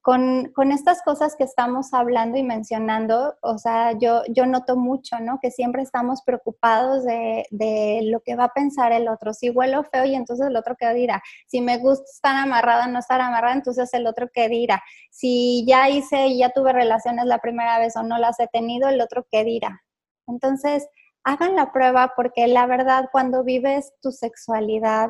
[0.04, 5.38] con, estas cosas que estamos hablando y mencionando, o sea, yo, yo noto mucho, ¿no?
[5.40, 9.32] Que siempre estamos preocupados de, de, lo que va a pensar el otro.
[9.32, 11.22] Si huelo feo y entonces el otro qué dirá.
[11.46, 14.82] Si me gusta estar amarrada, no estar amarrada, entonces el otro qué dirá.
[15.10, 18.90] Si ya hice y ya tuve relaciones la primera vez o no las he tenido,
[18.90, 19.84] el otro qué dirá.
[20.26, 20.86] Entonces,
[21.24, 25.08] hagan la prueba porque la verdad, cuando vives tu sexualidad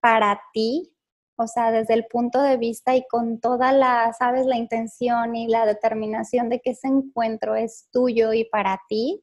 [0.00, 0.96] para ti,
[1.40, 5.48] o sea, desde el punto de vista y con toda la, sabes, la intención y
[5.48, 9.22] la determinación de que ese encuentro es tuyo y para ti,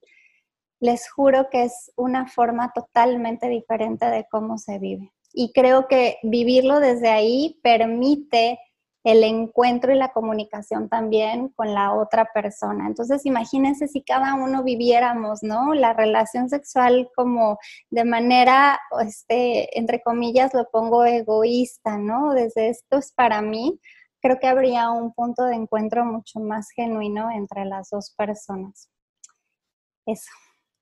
[0.80, 5.14] les juro que es una forma totalmente diferente de cómo se vive.
[5.32, 8.60] Y creo que vivirlo desde ahí permite
[9.08, 12.88] el encuentro y la comunicación también con la otra persona.
[12.88, 15.74] Entonces, imagínense si cada uno viviéramos, ¿no?
[15.74, 17.58] La relación sexual como
[17.90, 22.34] de manera, este, entre comillas, lo pongo egoísta, ¿no?
[22.34, 23.80] Desde esto es para mí,
[24.22, 28.90] creo que habría un punto de encuentro mucho más genuino entre las dos personas.
[30.06, 30.32] Eso.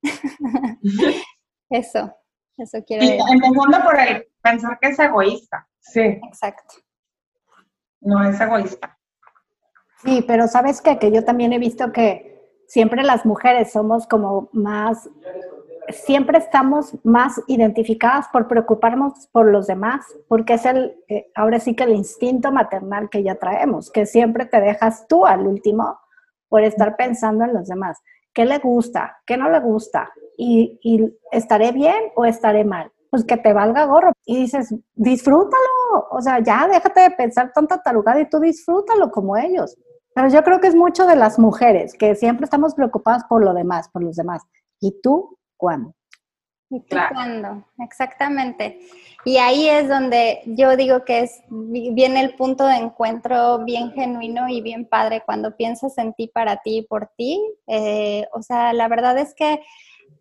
[1.69, 2.11] eso,
[2.57, 3.21] eso quiero decir.
[3.31, 5.67] Empezando por el pensar que es egoísta.
[5.79, 6.01] Sí.
[6.01, 6.84] Exacto.
[8.05, 8.97] No es egoísta.
[10.03, 10.99] Sí, pero sabes qué?
[10.99, 12.35] que yo también he visto que
[12.67, 15.09] siempre las mujeres somos como más,
[15.89, 21.75] siempre estamos más identificadas por preocuparnos por los demás, porque es el, eh, ahora sí
[21.75, 25.99] que el instinto maternal que ya traemos, que siempre te dejas tú al último
[26.47, 27.99] por estar pensando en los demás.
[28.33, 29.17] ¿Qué le gusta?
[29.25, 30.11] ¿Qué no le gusta?
[30.37, 32.91] ¿Y, y estaré bien o estaré mal?
[33.15, 34.11] Pues que te valga gorro.
[34.25, 39.37] Y dices, disfrútalo, o sea, ya déjate de pensar tanta tarugada y tú disfrútalo como
[39.37, 39.77] ellos.
[40.13, 43.53] Pero yo creo que es mucho de las mujeres, que siempre estamos preocupadas por lo
[43.53, 44.43] demás, por los demás.
[44.81, 45.95] ¿Y tú cuándo?
[46.69, 47.63] ¿Y tú cuándo?
[47.79, 48.81] Exactamente.
[49.23, 54.49] Y ahí es donde yo digo que es, viene el punto de encuentro bien genuino
[54.49, 57.41] y bien padre cuando piensas en ti, para ti y por ti.
[57.67, 59.61] Eh, o sea, la verdad es que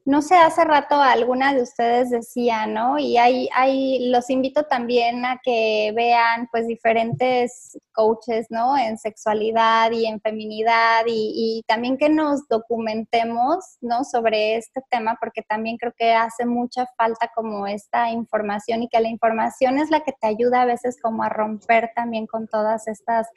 [0.07, 2.99] no sé, hace rato alguna de ustedes decía, ¿no?
[2.99, 8.77] Y hay, hay, los invito también a que vean pues diferentes coaches, ¿no?
[8.77, 14.05] En sexualidad y en feminidad y, también que nos documentemos, ¿no?
[14.05, 19.01] Sobre este tema porque también creo que hace mucha falta como esta información y que
[19.01, 22.89] la información es la que te ayuda a veces como a romper también con todas
[22.89, 23.29] estas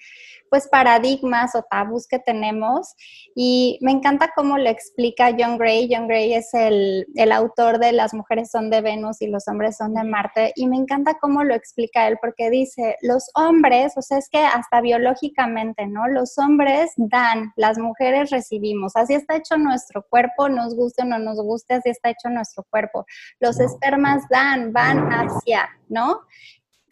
[0.49, 2.93] pues paradigmas o tabús que tenemos.
[3.35, 5.87] Y me encanta cómo lo explica John Gray.
[5.89, 9.93] John Gray es el, autor de Las mujeres son de Venus y los hombres son
[9.93, 10.53] de Marte.
[10.55, 14.39] Y me encanta cómo lo explica él, porque dice, los hombres, o sea, es que
[14.39, 16.07] hasta biológicamente, ¿no?
[16.07, 18.95] Los hombres dan, las mujeres recibimos.
[18.95, 22.65] Así está hecho nuestro cuerpo, nos guste o no nos guste, así está hecho nuestro
[22.69, 23.05] cuerpo.
[23.39, 26.21] Los espermas dan, van hacia, ¿no?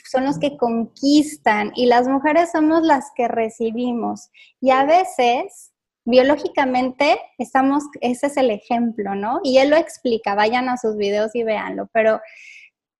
[0.07, 4.29] son los que conquistan y las mujeres somos las que recibimos.
[4.61, 5.73] Y a veces
[6.05, 9.39] biológicamente estamos, ese es el ejemplo, ¿no?
[9.43, 12.21] Y él lo explica, vayan a sus videos y véanlo, pero,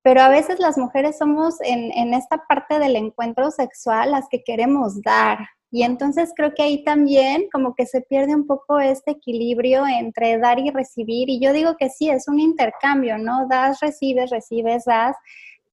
[0.01, 4.43] pero a veces las mujeres somos en, en esta parte del encuentro sexual las que
[4.43, 5.39] queremos dar.
[5.71, 10.37] Y entonces creo que ahí también como que se pierde un poco este equilibrio entre
[10.37, 11.29] dar y recibir.
[11.29, 13.47] Y yo digo que sí, es un intercambio, ¿no?
[13.49, 15.15] Das, recibes, recibes, das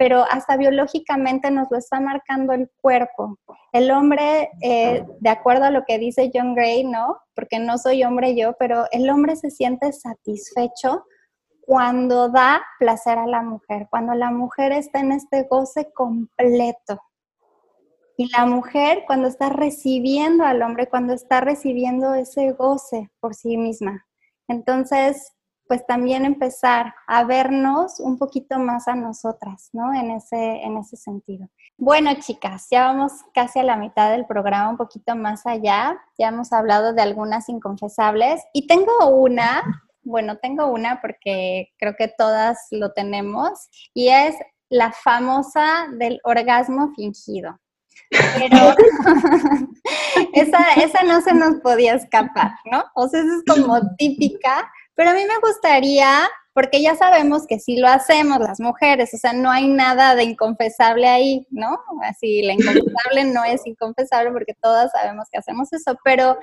[0.02, 3.38] pero hasta biológicamente nos lo está marcando el cuerpo.
[3.70, 7.18] El hombre, eh, de acuerdo a lo que dice John Gray, ¿no?
[7.36, 11.04] Porque no soy hombre yo, pero el hombre se siente satisfecho
[11.60, 17.00] cuando da placer a la mujer, cuando la mujer está en este goce completo.
[18.16, 23.56] Y la mujer cuando está recibiendo al hombre, cuando está recibiendo ese goce por sí
[23.56, 24.04] misma.
[24.48, 25.32] Entonces,
[25.72, 29.94] pues también empezar a vernos un poquito más a nosotras, ¿no?
[29.94, 31.48] En ese, en ese sentido.
[31.78, 35.98] Bueno, chicas, ya vamos casi a la mitad del programa, un poquito más allá.
[36.18, 39.62] Ya hemos hablado de algunas inconfesables y tengo una,
[40.02, 44.36] bueno, tengo una porque creo que todas lo tenemos y es
[44.68, 47.58] la famosa del orgasmo fingido.
[48.10, 48.74] Pero
[50.34, 52.84] esa, esa no se nos podía escapar, ¿no?
[52.94, 57.58] O sea, esa es como típica pero a mí me gustaría, porque ya sabemos que
[57.58, 61.78] sí lo hacemos las mujeres, o sea, no hay nada de inconfesable ahí, ¿no?
[62.02, 66.38] Así, la inconfesable no es inconfesable porque todas sabemos que hacemos eso, pero,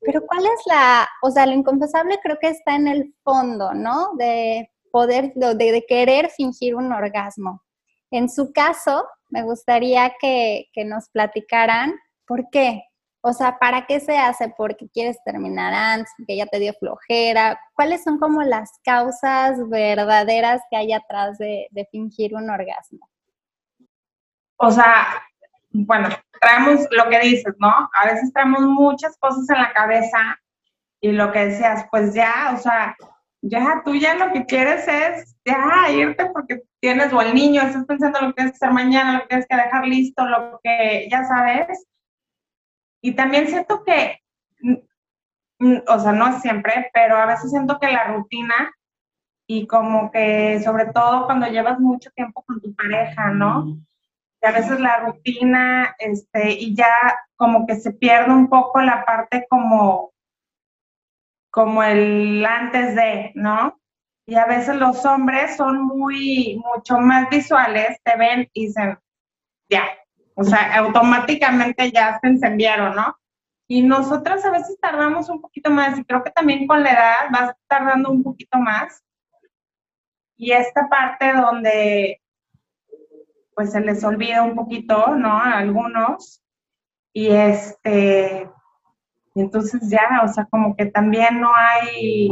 [0.00, 4.10] pero ¿cuál es la, o sea, lo inconfesable creo que está en el fondo, ¿no?
[4.18, 7.62] De poder, de, de querer fingir un orgasmo.
[8.10, 11.94] En su caso, me gustaría que, que nos platicaran
[12.26, 12.82] por qué,
[13.24, 14.52] o sea, ¿para qué se hace?
[14.56, 16.12] ¿Porque quieres terminar antes?
[16.18, 17.58] ¿Porque ya te dio flojera?
[17.74, 23.08] ¿Cuáles son como las causas verdaderas que hay atrás de, fingir un orgasmo?
[24.56, 25.22] O sea,
[25.70, 26.08] bueno,
[26.40, 27.88] traemos lo que dices, ¿no?
[27.94, 30.18] A veces traemos muchas cosas en la cabeza
[31.00, 32.96] y lo que decías, pues ya, o sea,
[33.40, 37.84] ya tú ya lo que quieres es ya irte porque tienes o el niño, estás
[37.86, 41.08] pensando lo que tienes que hacer mañana, lo que tienes que dejar listo, lo que
[41.08, 41.86] ya sabes,
[43.02, 44.20] y también siento que,
[44.60, 44.76] mm,
[45.58, 48.72] mm, o sea, no siempre, pero a veces siento que la rutina
[49.46, 53.76] y como que sobre todo cuando llevas mucho tiempo con tu pareja, ¿no?
[54.42, 56.92] que a veces la rutina, este, y ya
[57.36, 60.12] como que se pierde un poco la parte como,
[61.48, 63.78] como el antes de, ¿no?
[64.26, 68.98] Y a veces los hombres son muy, mucho más visuales, te ven y dicen,
[69.70, 69.84] ya,
[70.34, 73.16] o sea, automáticamente ya se encendieron, ¿no?
[73.68, 77.14] Y nosotras a veces tardamos un poquito más y creo que también con la edad
[77.30, 79.02] vas tardando un poquito más.
[80.36, 82.20] Y esta parte donde
[83.54, 85.32] pues se les olvida un poquito, ¿no?
[85.32, 86.42] A algunos.
[87.12, 88.48] Y este,
[89.34, 92.30] entonces ya, o sea, como que también no hay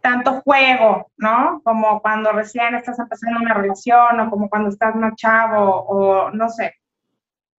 [0.00, 1.60] tanto juego, ¿no?
[1.64, 6.48] Como cuando recién estás empezando una relación o como cuando estás más chavo o no
[6.48, 6.74] sé.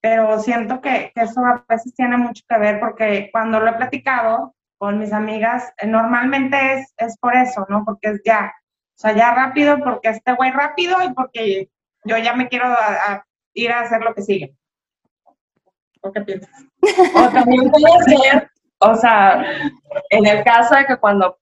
[0.02, 4.56] Pero siento que, eso a veces tiene mucho que ver porque cuando lo he platicado
[4.78, 7.84] con mis amigas, eh, normalmente es, es por eso, ¿no?
[7.84, 8.54] Porque es ya,
[8.98, 11.70] o sea, ya rápido porque este güey rápido y porque
[12.04, 12.76] yo ya me quiero
[13.54, 14.56] ir a hacer lo que sigue.
[16.02, 16.50] ¿O qué piensas?
[17.16, 19.44] O también puede ser, o sea,
[20.10, 21.38] en el caso de que cuando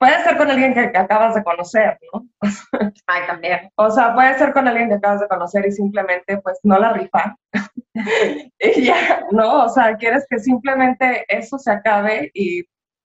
[0.00, 2.26] puede ser con alguien que, acabas de conocer, ¿no?
[3.06, 3.70] Ay, también.
[3.76, 6.94] O sea, puede ser con alguien que acabas de conocer y simplemente, pues, no la
[6.94, 7.36] rifa.
[8.58, 9.64] y ya, ¿no?
[9.64, 12.64] O sea, quieres que simplemente eso se acabe y,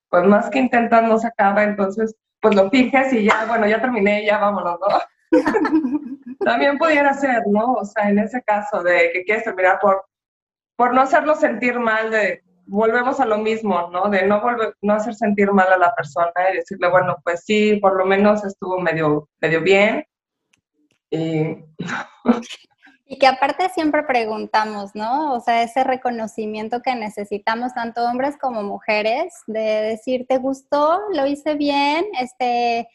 [0.09, 4.25] pues, más que intentando se acaba, entonces, pues, lo fijes y ya, bueno, ya terminé,
[4.25, 5.31] ya vámonos, ¿no?
[6.45, 7.73] También pudiera ser, ¿no?
[7.73, 10.05] O sea, en ese caso de que quieres terminar por,
[10.77, 14.09] por no hacerlo sentir mal, de volvemos a lo mismo, ¿no?
[14.09, 17.78] De no volver, no hacer sentir mal a la persona y decirle, bueno, pues sí,
[17.78, 20.05] por lo menos estuvo medio, medio bien.
[21.09, 21.57] Y...
[23.05, 25.34] y que aparte siempre preguntamos, ¿no?
[25.34, 30.99] O sea, ese reconocimiento que necesitamos tanto hombres como mujeres, de decir, ¿te gustó?
[31.13, 32.05] ¿Lo hice bien?
[32.20, 32.88] Este,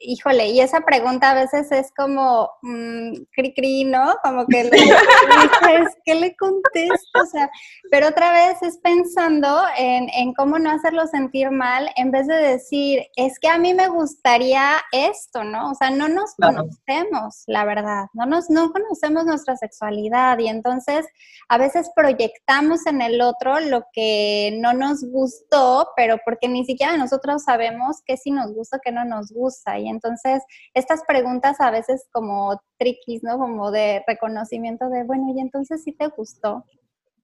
[0.00, 4.14] híjole, y esa pregunta a veces es como, mmm, cri cri, ¿no?
[4.22, 4.70] Como que le
[6.04, 7.20] ¿qué le contesto?
[7.22, 7.50] O sea,
[7.90, 12.34] pero otra vez es pensando en, en, cómo no hacerlo sentir mal, en vez de
[12.34, 15.70] decir, es que a mí me gustaría esto, ¿no?
[15.70, 21.06] O sea, no nos conocemos, la verdad, no, nos, no conocemos nuestra sexualidad y entonces
[21.48, 26.96] a veces proyectamos en el otro lo que no nos gustó, pero porque ni siquiera
[26.96, 29.78] nosotros sabemos qué sí nos gusta, qué no nos gusta.
[29.78, 30.42] Y entonces
[30.74, 33.38] estas preguntas a veces como triquis, ¿no?
[33.38, 36.64] Como de reconocimiento de, bueno, y entonces sí te gustó,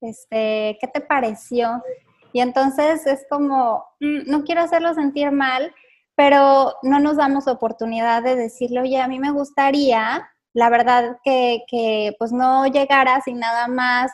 [0.01, 1.83] este, ¿qué te pareció?
[2.33, 5.73] Y entonces es como, mm, no quiero hacerlo sentir mal,
[6.17, 11.65] pero no nos damos oportunidad de decirle, oye, a mí me gustaría, la verdad, que,
[11.69, 14.13] que pues no llegara sin nada más,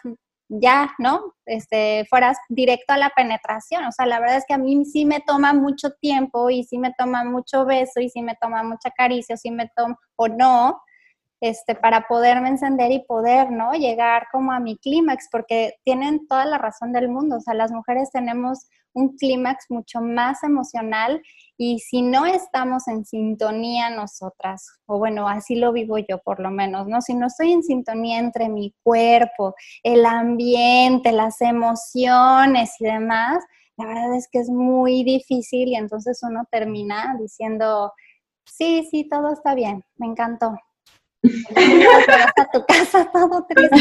[0.51, 1.35] ya, ¿no?
[1.47, 3.85] Este, fueras directo a la penetración.
[3.85, 6.77] O sea, la verdad es que a mí sí me toma mucho tiempo y sí
[6.77, 10.29] me toma mucho beso y sí me toma mucha caricia, o sí me toma, o
[10.29, 10.81] no,
[11.41, 13.73] este, para poderme encender y poder, ¿no?
[13.73, 17.37] Llegar como a mi clímax, porque tienen toda la razón del mundo.
[17.37, 21.23] O sea, las mujeres tenemos un clímax mucho más emocional
[21.57, 26.51] y si no estamos en sintonía nosotras, o bueno, así lo vivo yo por lo
[26.51, 27.03] menos, ¿no?
[27.03, 33.45] Si no estoy en sintonía entre mi cuerpo, el ambiente, las emociones y demás,
[33.77, 37.93] la verdad es que es muy difícil y entonces uno termina diciendo,
[38.45, 40.57] sí, sí, todo está bien, me encantó.
[42.37, 43.77] a tu casa todo triste.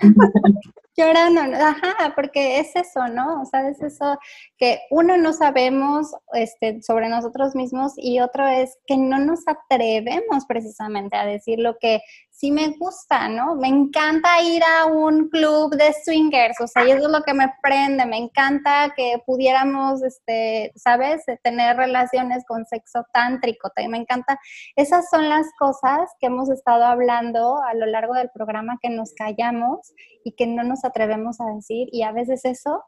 [0.96, 3.42] llorando, ajá, porque es eso, ¿no?
[3.42, 4.18] O sea, es eso
[4.58, 10.44] que uno no sabemos este, sobre nosotros mismos y otro es que no nos atrevemos
[10.46, 12.00] precisamente a decir lo que
[12.40, 13.54] sí me gusta, ¿no?
[13.54, 17.34] Me encanta ir a un club de swingers, o sea, y eso es lo que
[17.34, 21.22] me prende, me encanta que pudiéramos, este, ¿sabes?
[21.42, 24.40] Tener relaciones con sexo tántrico, me encanta.
[24.74, 29.12] Esas son las cosas que hemos estado hablando a lo largo del programa que nos
[29.12, 29.92] callamos
[30.24, 32.82] y que no nos atrevemos a decir y a veces eso,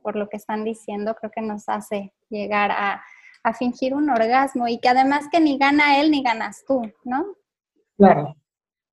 [0.00, 3.02] por lo que están diciendo, creo que nos hace llegar a,
[3.42, 7.26] a fingir un orgasmo y que además que ni gana él ni ganas tú, ¿no?
[7.96, 8.36] Claro.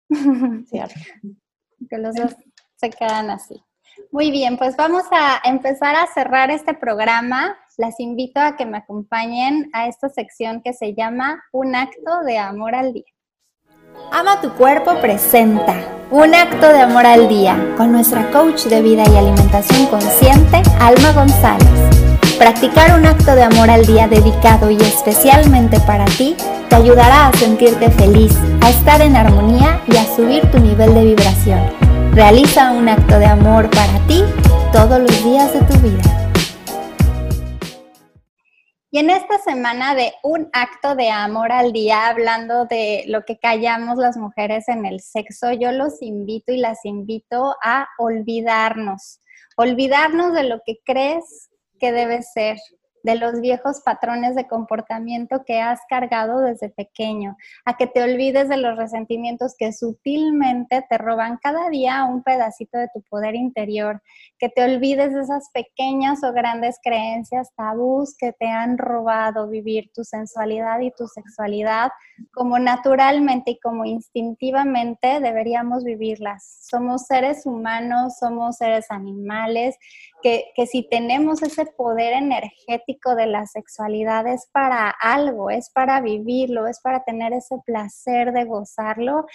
[0.70, 1.00] Cierto.
[1.90, 2.36] Que los dos
[2.76, 3.64] se quedan así.
[4.12, 7.58] Muy bien, pues vamos a empezar a cerrar este programa.
[7.78, 12.38] Las invito a que me acompañen a esta sección que se llama Un acto de
[12.38, 13.06] amor al día.
[14.12, 15.76] Ama tu cuerpo presenta
[16.10, 21.12] un acto de amor al día con nuestra coach de vida y alimentación consciente, Alma
[21.12, 21.68] González.
[22.38, 26.38] Practicar un acto de amor al día dedicado y especialmente para ti
[26.70, 28.38] te ayudará a sentirte feliz,
[28.68, 31.62] a estar en armonía y a subir tu nivel de vibración.
[32.12, 34.22] Realiza un acto de amor para ti
[34.74, 36.02] todos los días de tu vida.
[38.92, 43.40] Y en esta semana de un acto de amor al día, hablando de lo que
[43.40, 49.22] callamos las mujeres en el sexo, yo los invito y las invito a olvidarnos,
[49.56, 51.50] olvidarnos de lo que crees
[51.80, 52.58] que debe ser,
[53.08, 58.50] de los viejos patrones de comportamiento que has cargado desde pequeño, a que te olvides
[58.50, 64.02] de los resentimientos que sutilmente te roban cada día un pedacito de tu poder interior,
[64.38, 69.90] que te olvides de esas pequeñas o grandes creencias tabús que te han robado vivir
[69.94, 71.92] tu sensualidad y tu sexualidad
[72.34, 76.60] como naturalmente y como instintivamente deberíamos vivirlas.
[76.70, 79.78] Somos seres humanos, somos seres animales,
[80.22, 86.02] que, que si tenemos ese poder energético de la sexualidad es para algo, es para
[86.02, 89.26] vivirlo, es para tener ese placer de gozarlo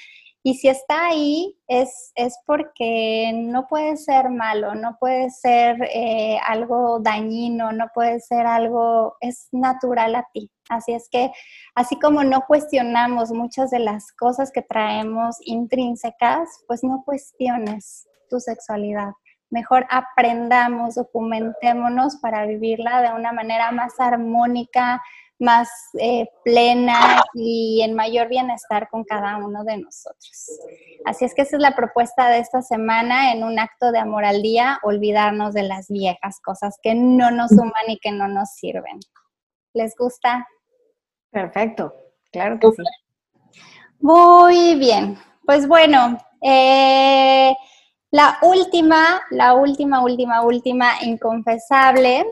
[0.44, 6.36] y si está ahí, es, es porque no puede ser malo, no puede ser eh,
[6.44, 10.50] algo dañino, no puede ser algo, es natural a ti.
[10.68, 11.30] Así es que,
[11.76, 18.40] así como no cuestionamos muchas de las cosas que traemos intrínsecas, pues no cuestiones tu
[18.40, 19.12] sexualidad.
[19.52, 25.02] Mejor aprendamos, documentémonos para vivirla de una manera más armónica,
[25.38, 30.58] más eh, plena y en mayor bienestar con cada uno de nosotros.
[31.04, 34.24] Así es que esa es la propuesta de esta semana en un acto de amor
[34.24, 38.52] al día, olvidarnos de las viejas cosas que no nos suman y que no nos
[38.54, 39.00] sirven.
[39.74, 40.48] ¿Les gusta?
[41.30, 41.94] Perfecto,
[42.30, 42.82] claro que sí.
[44.00, 47.54] Muy bien, pues bueno, eh,
[48.12, 52.26] la última, la última, última, última inconfesable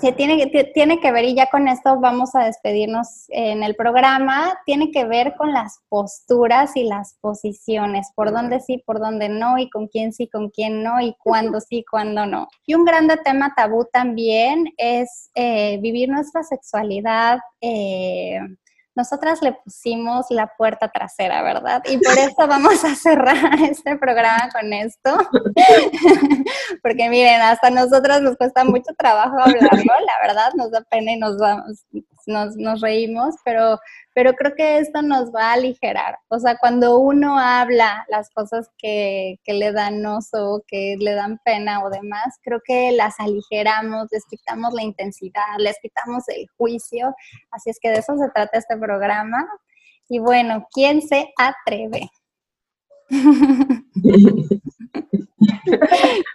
[0.00, 4.58] se tiene, tiene que ver, y ya con esto vamos a despedirnos en el programa,
[4.64, 9.58] tiene que ver con las posturas y las posiciones, por dónde sí, por dónde no,
[9.58, 12.48] y con quién sí, con quién no, y cuándo sí, cuándo no.
[12.64, 17.38] Y un grande tema tabú también es eh, vivir nuestra sexualidad.
[17.60, 18.40] Eh,
[18.94, 21.82] nosotras le pusimos la puerta trasera, ¿verdad?
[21.86, 23.36] Y por eso vamos a cerrar
[23.70, 25.16] este programa con esto.
[26.82, 31.18] Porque miren, hasta nosotras nos cuesta mucho trabajo hablarlo, la verdad, nos da pena y
[31.18, 31.84] nos vamos,
[32.30, 33.78] nos, reímos, pero
[34.14, 36.18] pero creo que esto nos va a aligerar.
[36.28, 41.38] O sea, cuando uno habla las cosas que, que le dan oso, que le dan
[41.44, 47.14] pena o demás, creo que las aligeramos, les quitamos la intensidad, les quitamos el juicio.
[47.50, 49.46] Así es que de eso se trata este programa.
[50.08, 52.10] Y bueno, ¿quién se atreve?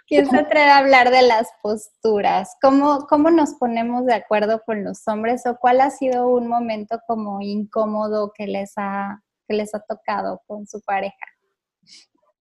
[0.06, 2.56] ¿Quién se atreve a hablar de las posturas?
[2.60, 7.00] ¿Cómo, ¿Cómo nos ponemos de acuerdo con los hombres o cuál ha sido un momento
[7.06, 11.14] como incómodo que les ha, que les ha tocado con su pareja?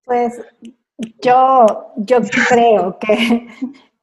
[0.03, 0.41] Pues
[1.21, 2.17] yo, yo
[2.47, 3.47] creo que,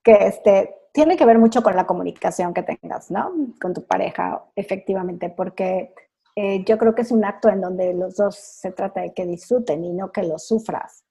[0.02, 3.32] que este, tiene que ver mucho con la comunicación que tengas, ¿no?
[3.60, 5.94] Con tu pareja, efectivamente, porque
[6.36, 9.26] eh, yo creo que es un acto en donde los dos se trata de que
[9.26, 11.04] disfruten y no que lo sufras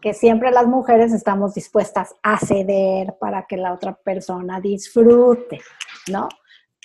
[0.00, 5.60] que siempre las mujeres estamos dispuestas a ceder para que la otra persona disfrute,
[6.10, 6.28] ¿no?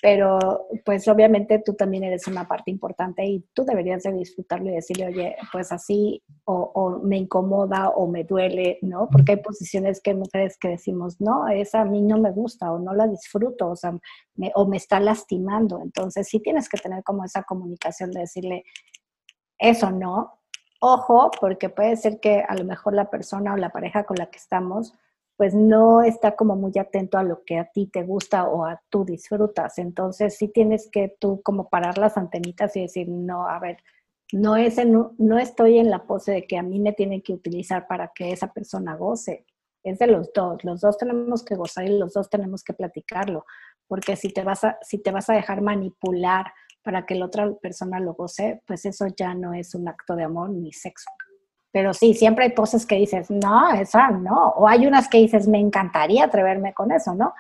[0.01, 4.75] Pero pues obviamente tú también eres una parte importante y tú deberías de disfrutarlo y
[4.75, 9.09] decirle, oye, pues así o, me incomoda o me duele, ¿no?
[9.09, 12.71] Porque hay posiciones que hay mujeres que decimos, no, esa a mí no me gusta
[12.71, 13.93] o no la disfruto, o sea,
[14.55, 15.81] o me está lastimando.
[15.81, 18.63] Entonces sí tienes que tener como esa comunicación de decirle,
[19.57, 20.38] eso no,
[20.81, 24.27] Ojo, porque puede ser que a lo mejor la persona o la pareja con la
[24.27, 24.93] que estamos,
[25.35, 28.81] pues no está como muy atento a lo que a ti te gusta o a
[28.89, 29.77] tú disfrutas.
[29.77, 33.77] Entonces sí tienes que tú como parar las antenitas y decir, no, a ver,
[34.31, 37.87] no, es no, estoy en la pose de que a mí me tienen que utilizar
[37.87, 39.45] para que esa persona goce.
[39.83, 43.45] Es de los dos, los dos tenemos que gozar y los dos tenemos que platicarlo,
[43.87, 46.47] porque si te vas a, si te vas a dejar manipular
[46.83, 50.23] para que la otra persona lo goce, pues eso ya no es un acto de
[50.23, 51.09] amor ni sexo.
[51.71, 54.49] Pero sí, siempre hay poses que dices, no, esa no.
[54.55, 57.33] O hay unas que dices, me encantaría atreverme con eso, ¿no?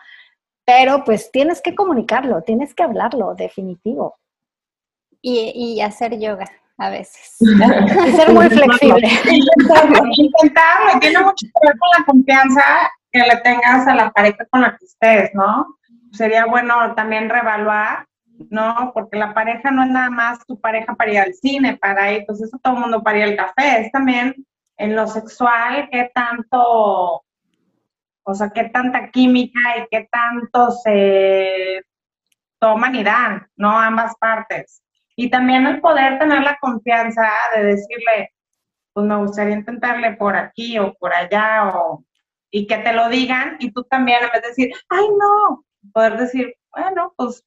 [0.65, 4.19] Pero pues tienes que comunicarlo, tienes que hablarlo, definitivo.
[5.21, 6.45] Y, y hacer yoga
[6.77, 7.37] a veces.
[7.39, 9.07] y ser muy flexible.
[9.31, 12.63] Intentarlo, tiene mucho que ver con la confianza
[13.11, 15.65] que le tengas a la pareja con la que estés, ¿no?
[16.11, 18.07] Sería bueno también reevaluar
[18.49, 18.91] ¿no?
[18.93, 22.25] Porque la pareja no es nada más tu pareja para ir al cine, para ir,
[22.25, 24.35] pues eso todo el mundo para ir al café, es también
[24.77, 27.23] en lo sexual, qué tanto,
[28.23, 31.81] o sea, qué tanta química y qué tanto se
[32.59, 33.77] toman y dan, ¿no?
[33.77, 34.81] Ambas partes.
[35.15, 38.31] Y también el poder tener la confianza de decirle,
[38.93, 42.05] pues me gustaría intentarle por aquí o por allá, o,
[42.51, 46.17] y que te lo digan, y tú también en vez de decir, ay, no, poder
[46.17, 47.43] decir, bueno, pues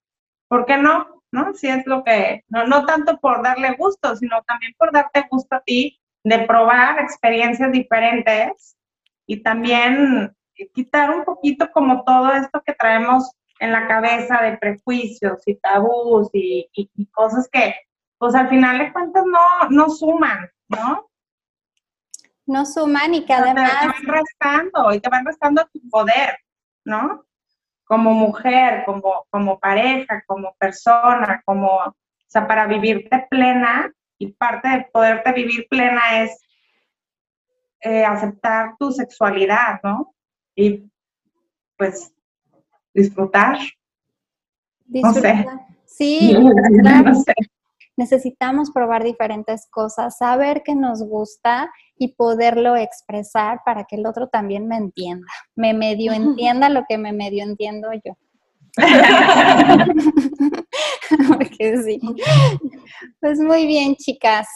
[0.52, 1.22] ¿por qué no?
[1.32, 1.54] ¿No?
[1.54, 5.56] Si es lo que, no, no tanto por darle gusto, sino también por darte gusto
[5.56, 8.76] a ti de probar experiencias diferentes
[9.26, 10.36] y también
[10.74, 16.28] quitar un poquito como todo esto que traemos en la cabeza de prejuicios y tabús
[16.34, 16.68] y,
[17.12, 17.74] cosas que,
[18.18, 21.08] pues al final de cuentas no, no suman, ¿no?
[22.44, 23.72] No suman y que además...
[23.80, 26.36] Te van restando y te van restando tu poder,
[26.84, 27.24] ¿no?
[27.92, 31.94] Como mujer, como, como pareja, como persona, como, o
[32.26, 36.40] sea, para vivirte plena y parte de poderte vivir plena es
[37.82, 40.14] eh, aceptar tu sexualidad, ¿no?
[40.54, 40.90] Y
[41.76, 42.14] pues
[42.94, 43.58] disfrutar.
[44.86, 45.44] Disfrutar.
[45.84, 46.34] Sí,
[47.96, 54.28] necesitamos probar diferentes cosas, saber que nos gusta y poderlo expresar para que el otro
[54.28, 58.16] también me entienda, me medio entienda lo que me medio entiendo yo.
[61.28, 62.00] Porque sí.
[63.20, 64.48] Pues muy bien, chicas.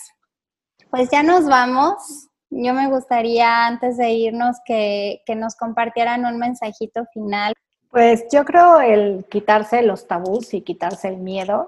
[0.91, 2.29] Pues ya nos vamos.
[2.51, 7.53] Yo me gustaría, antes de irnos, que, que nos compartieran un mensajito final.
[7.91, 11.67] Pues yo creo el quitarse los tabús y quitarse el miedo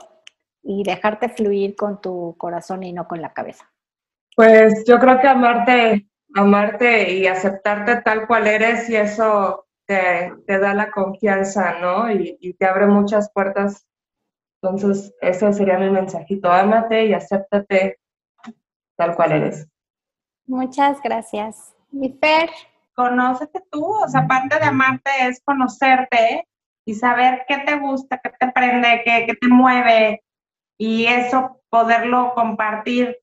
[0.70, 3.72] y dejarte fluir con tu corazón y no con la cabeza.
[4.36, 10.58] Pues yo creo que amarte, amarte y aceptarte tal cual eres y eso te, te
[10.58, 12.12] da la confianza, ¿no?
[12.12, 13.88] Y, y, te abre muchas puertas.
[14.60, 16.52] Entonces, ese sería mi mensajito.
[16.52, 17.98] Ámate y acéptate
[18.94, 19.66] tal cual eres.
[20.46, 21.74] Muchas gracias.
[21.90, 22.50] Mi Fer.
[22.94, 26.46] Conócete tú, o sea, aparte de amarte es conocerte
[26.84, 30.20] y saber qué te gusta, qué te prende, qué, qué te mueve
[30.78, 33.18] y eso poderlo compartir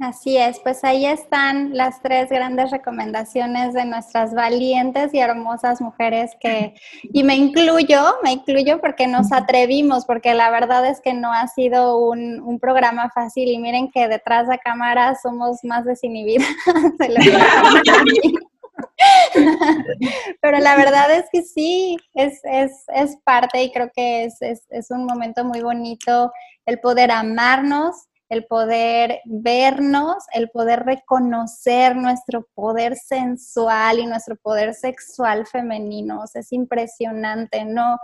[0.00, 6.36] Así es, pues ahí están las tres grandes recomendaciones de nuestras valientes y hermosas mujeres
[6.40, 11.32] que, y me incluyo, me incluyo porque nos atrevimos, porque la verdad es que no
[11.32, 16.46] ha sido un, un programa fácil y miren que detrás de cámara somos más desinhibidas.
[20.40, 24.66] Pero la verdad es que sí, es, es, es parte y creo que es, es,
[24.70, 26.32] es un momento muy bonito
[26.66, 34.74] el poder amarnos, el poder vernos, el poder reconocer nuestro poder sensual y nuestro poder
[34.74, 36.22] sexual femenino.
[36.34, 37.98] es impresionante, ¿no?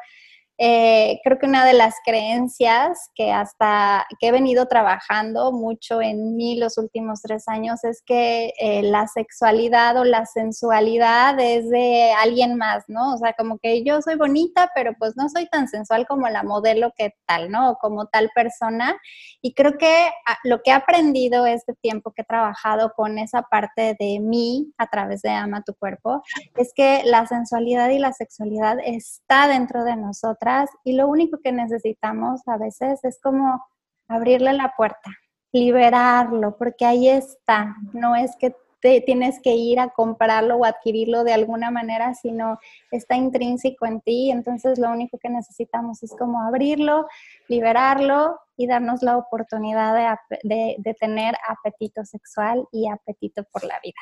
[0.57, 6.36] Eh, creo que una de las creencias que hasta que he venido trabajando mucho en
[6.36, 12.12] mí los últimos tres años es que eh, la sexualidad o la sensualidad es de
[12.12, 13.14] alguien más, ¿no?
[13.14, 16.44] O sea, como que yo soy bonita, pero pues no soy tan sensual como la
[16.44, 17.76] modelo que tal, ¿no?
[17.80, 18.96] Como tal persona.
[19.42, 23.42] Y creo que ah, lo que he aprendido este tiempo que he trabajado con esa
[23.42, 26.22] parte de mí a través de Ama tu cuerpo
[26.57, 30.43] es que la sensualidad y la sexualidad está dentro de nosotros
[30.84, 33.64] y lo único que necesitamos a veces es como
[34.09, 35.11] abrirle la puerta,
[35.53, 41.24] liberarlo, porque ahí está, no es que te tienes que ir a comprarlo o adquirirlo
[41.24, 42.59] de alguna manera, sino
[42.90, 47.07] está intrínseco en ti, entonces lo único que necesitamos es como abrirlo,
[47.49, 54.01] liberarlo y darnos la oportunidad de, de tener apetito sexual y apetito por la vida.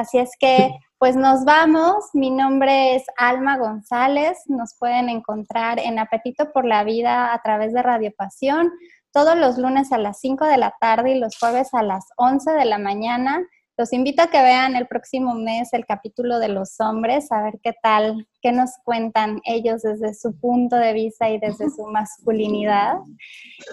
[0.00, 2.06] Así es que, pues nos vamos.
[2.14, 4.38] Mi nombre es Alma González.
[4.46, 8.72] Nos pueden encontrar en Apetito por la Vida a través de Radio Pasión
[9.12, 12.52] todos los lunes a las 5 de la tarde y los jueves a las 11
[12.52, 13.46] de la mañana.
[13.80, 17.58] Los invito a que vean el próximo mes el capítulo de los hombres, a ver
[17.62, 22.96] qué tal, qué nos cuentan ellos desde su punto de vista y desde su masculinidad.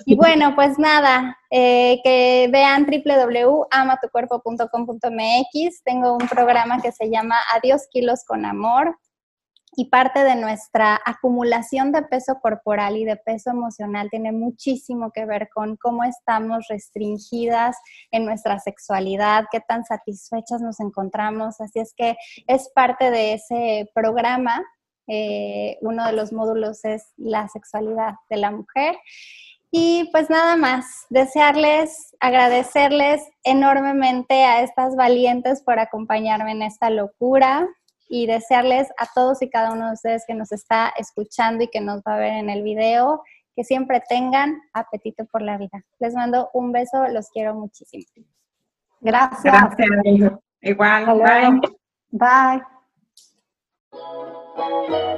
[0.05, 5.83] Y bueno, pues nada, eh, que vean www.amatucuerpo.com.mx.
[5.83, 8.97] Tengo un programa que se llama Adiós kilos con amor
[9.79, 15.25] y parte de nuestra acumulación de peso corporal y de peso emocional tiene muchísimo que
[15.25, 17.77] ver con cómo estamos restringidas
[18.09, 21.61] en nuestra sexualidad, qué tan satisfechas nos encontramos.
[21.61, 22.17] Así es que
[22.47, 24.65] es parte de ese programa.
[25.05, 28.97] Eh, uno de los módulos es la sexualidad de la mujer.
[29.69, 37.67] Y pues nada más, desearles, agradecerles enormemente a estas valientes por acompañarme en esta locura,
[38.07, 41.81] y desearles a todos y cada uno de ustedes que nos está escuchando y que
[41.81, 43.23] nos va a ver en el video,
[43.55, 45.83] que siempre tengan apetito por la vida.
[45.99, 48.05] Les mando un beso, los quiero muchísimo.
[49.01, 49.43] Gracias.
[49.43, 49.89] Gracias.
[50.61, 51.61] Igual.
[52.11, 52.61] Bye.
[54.91, 55.16] Bye.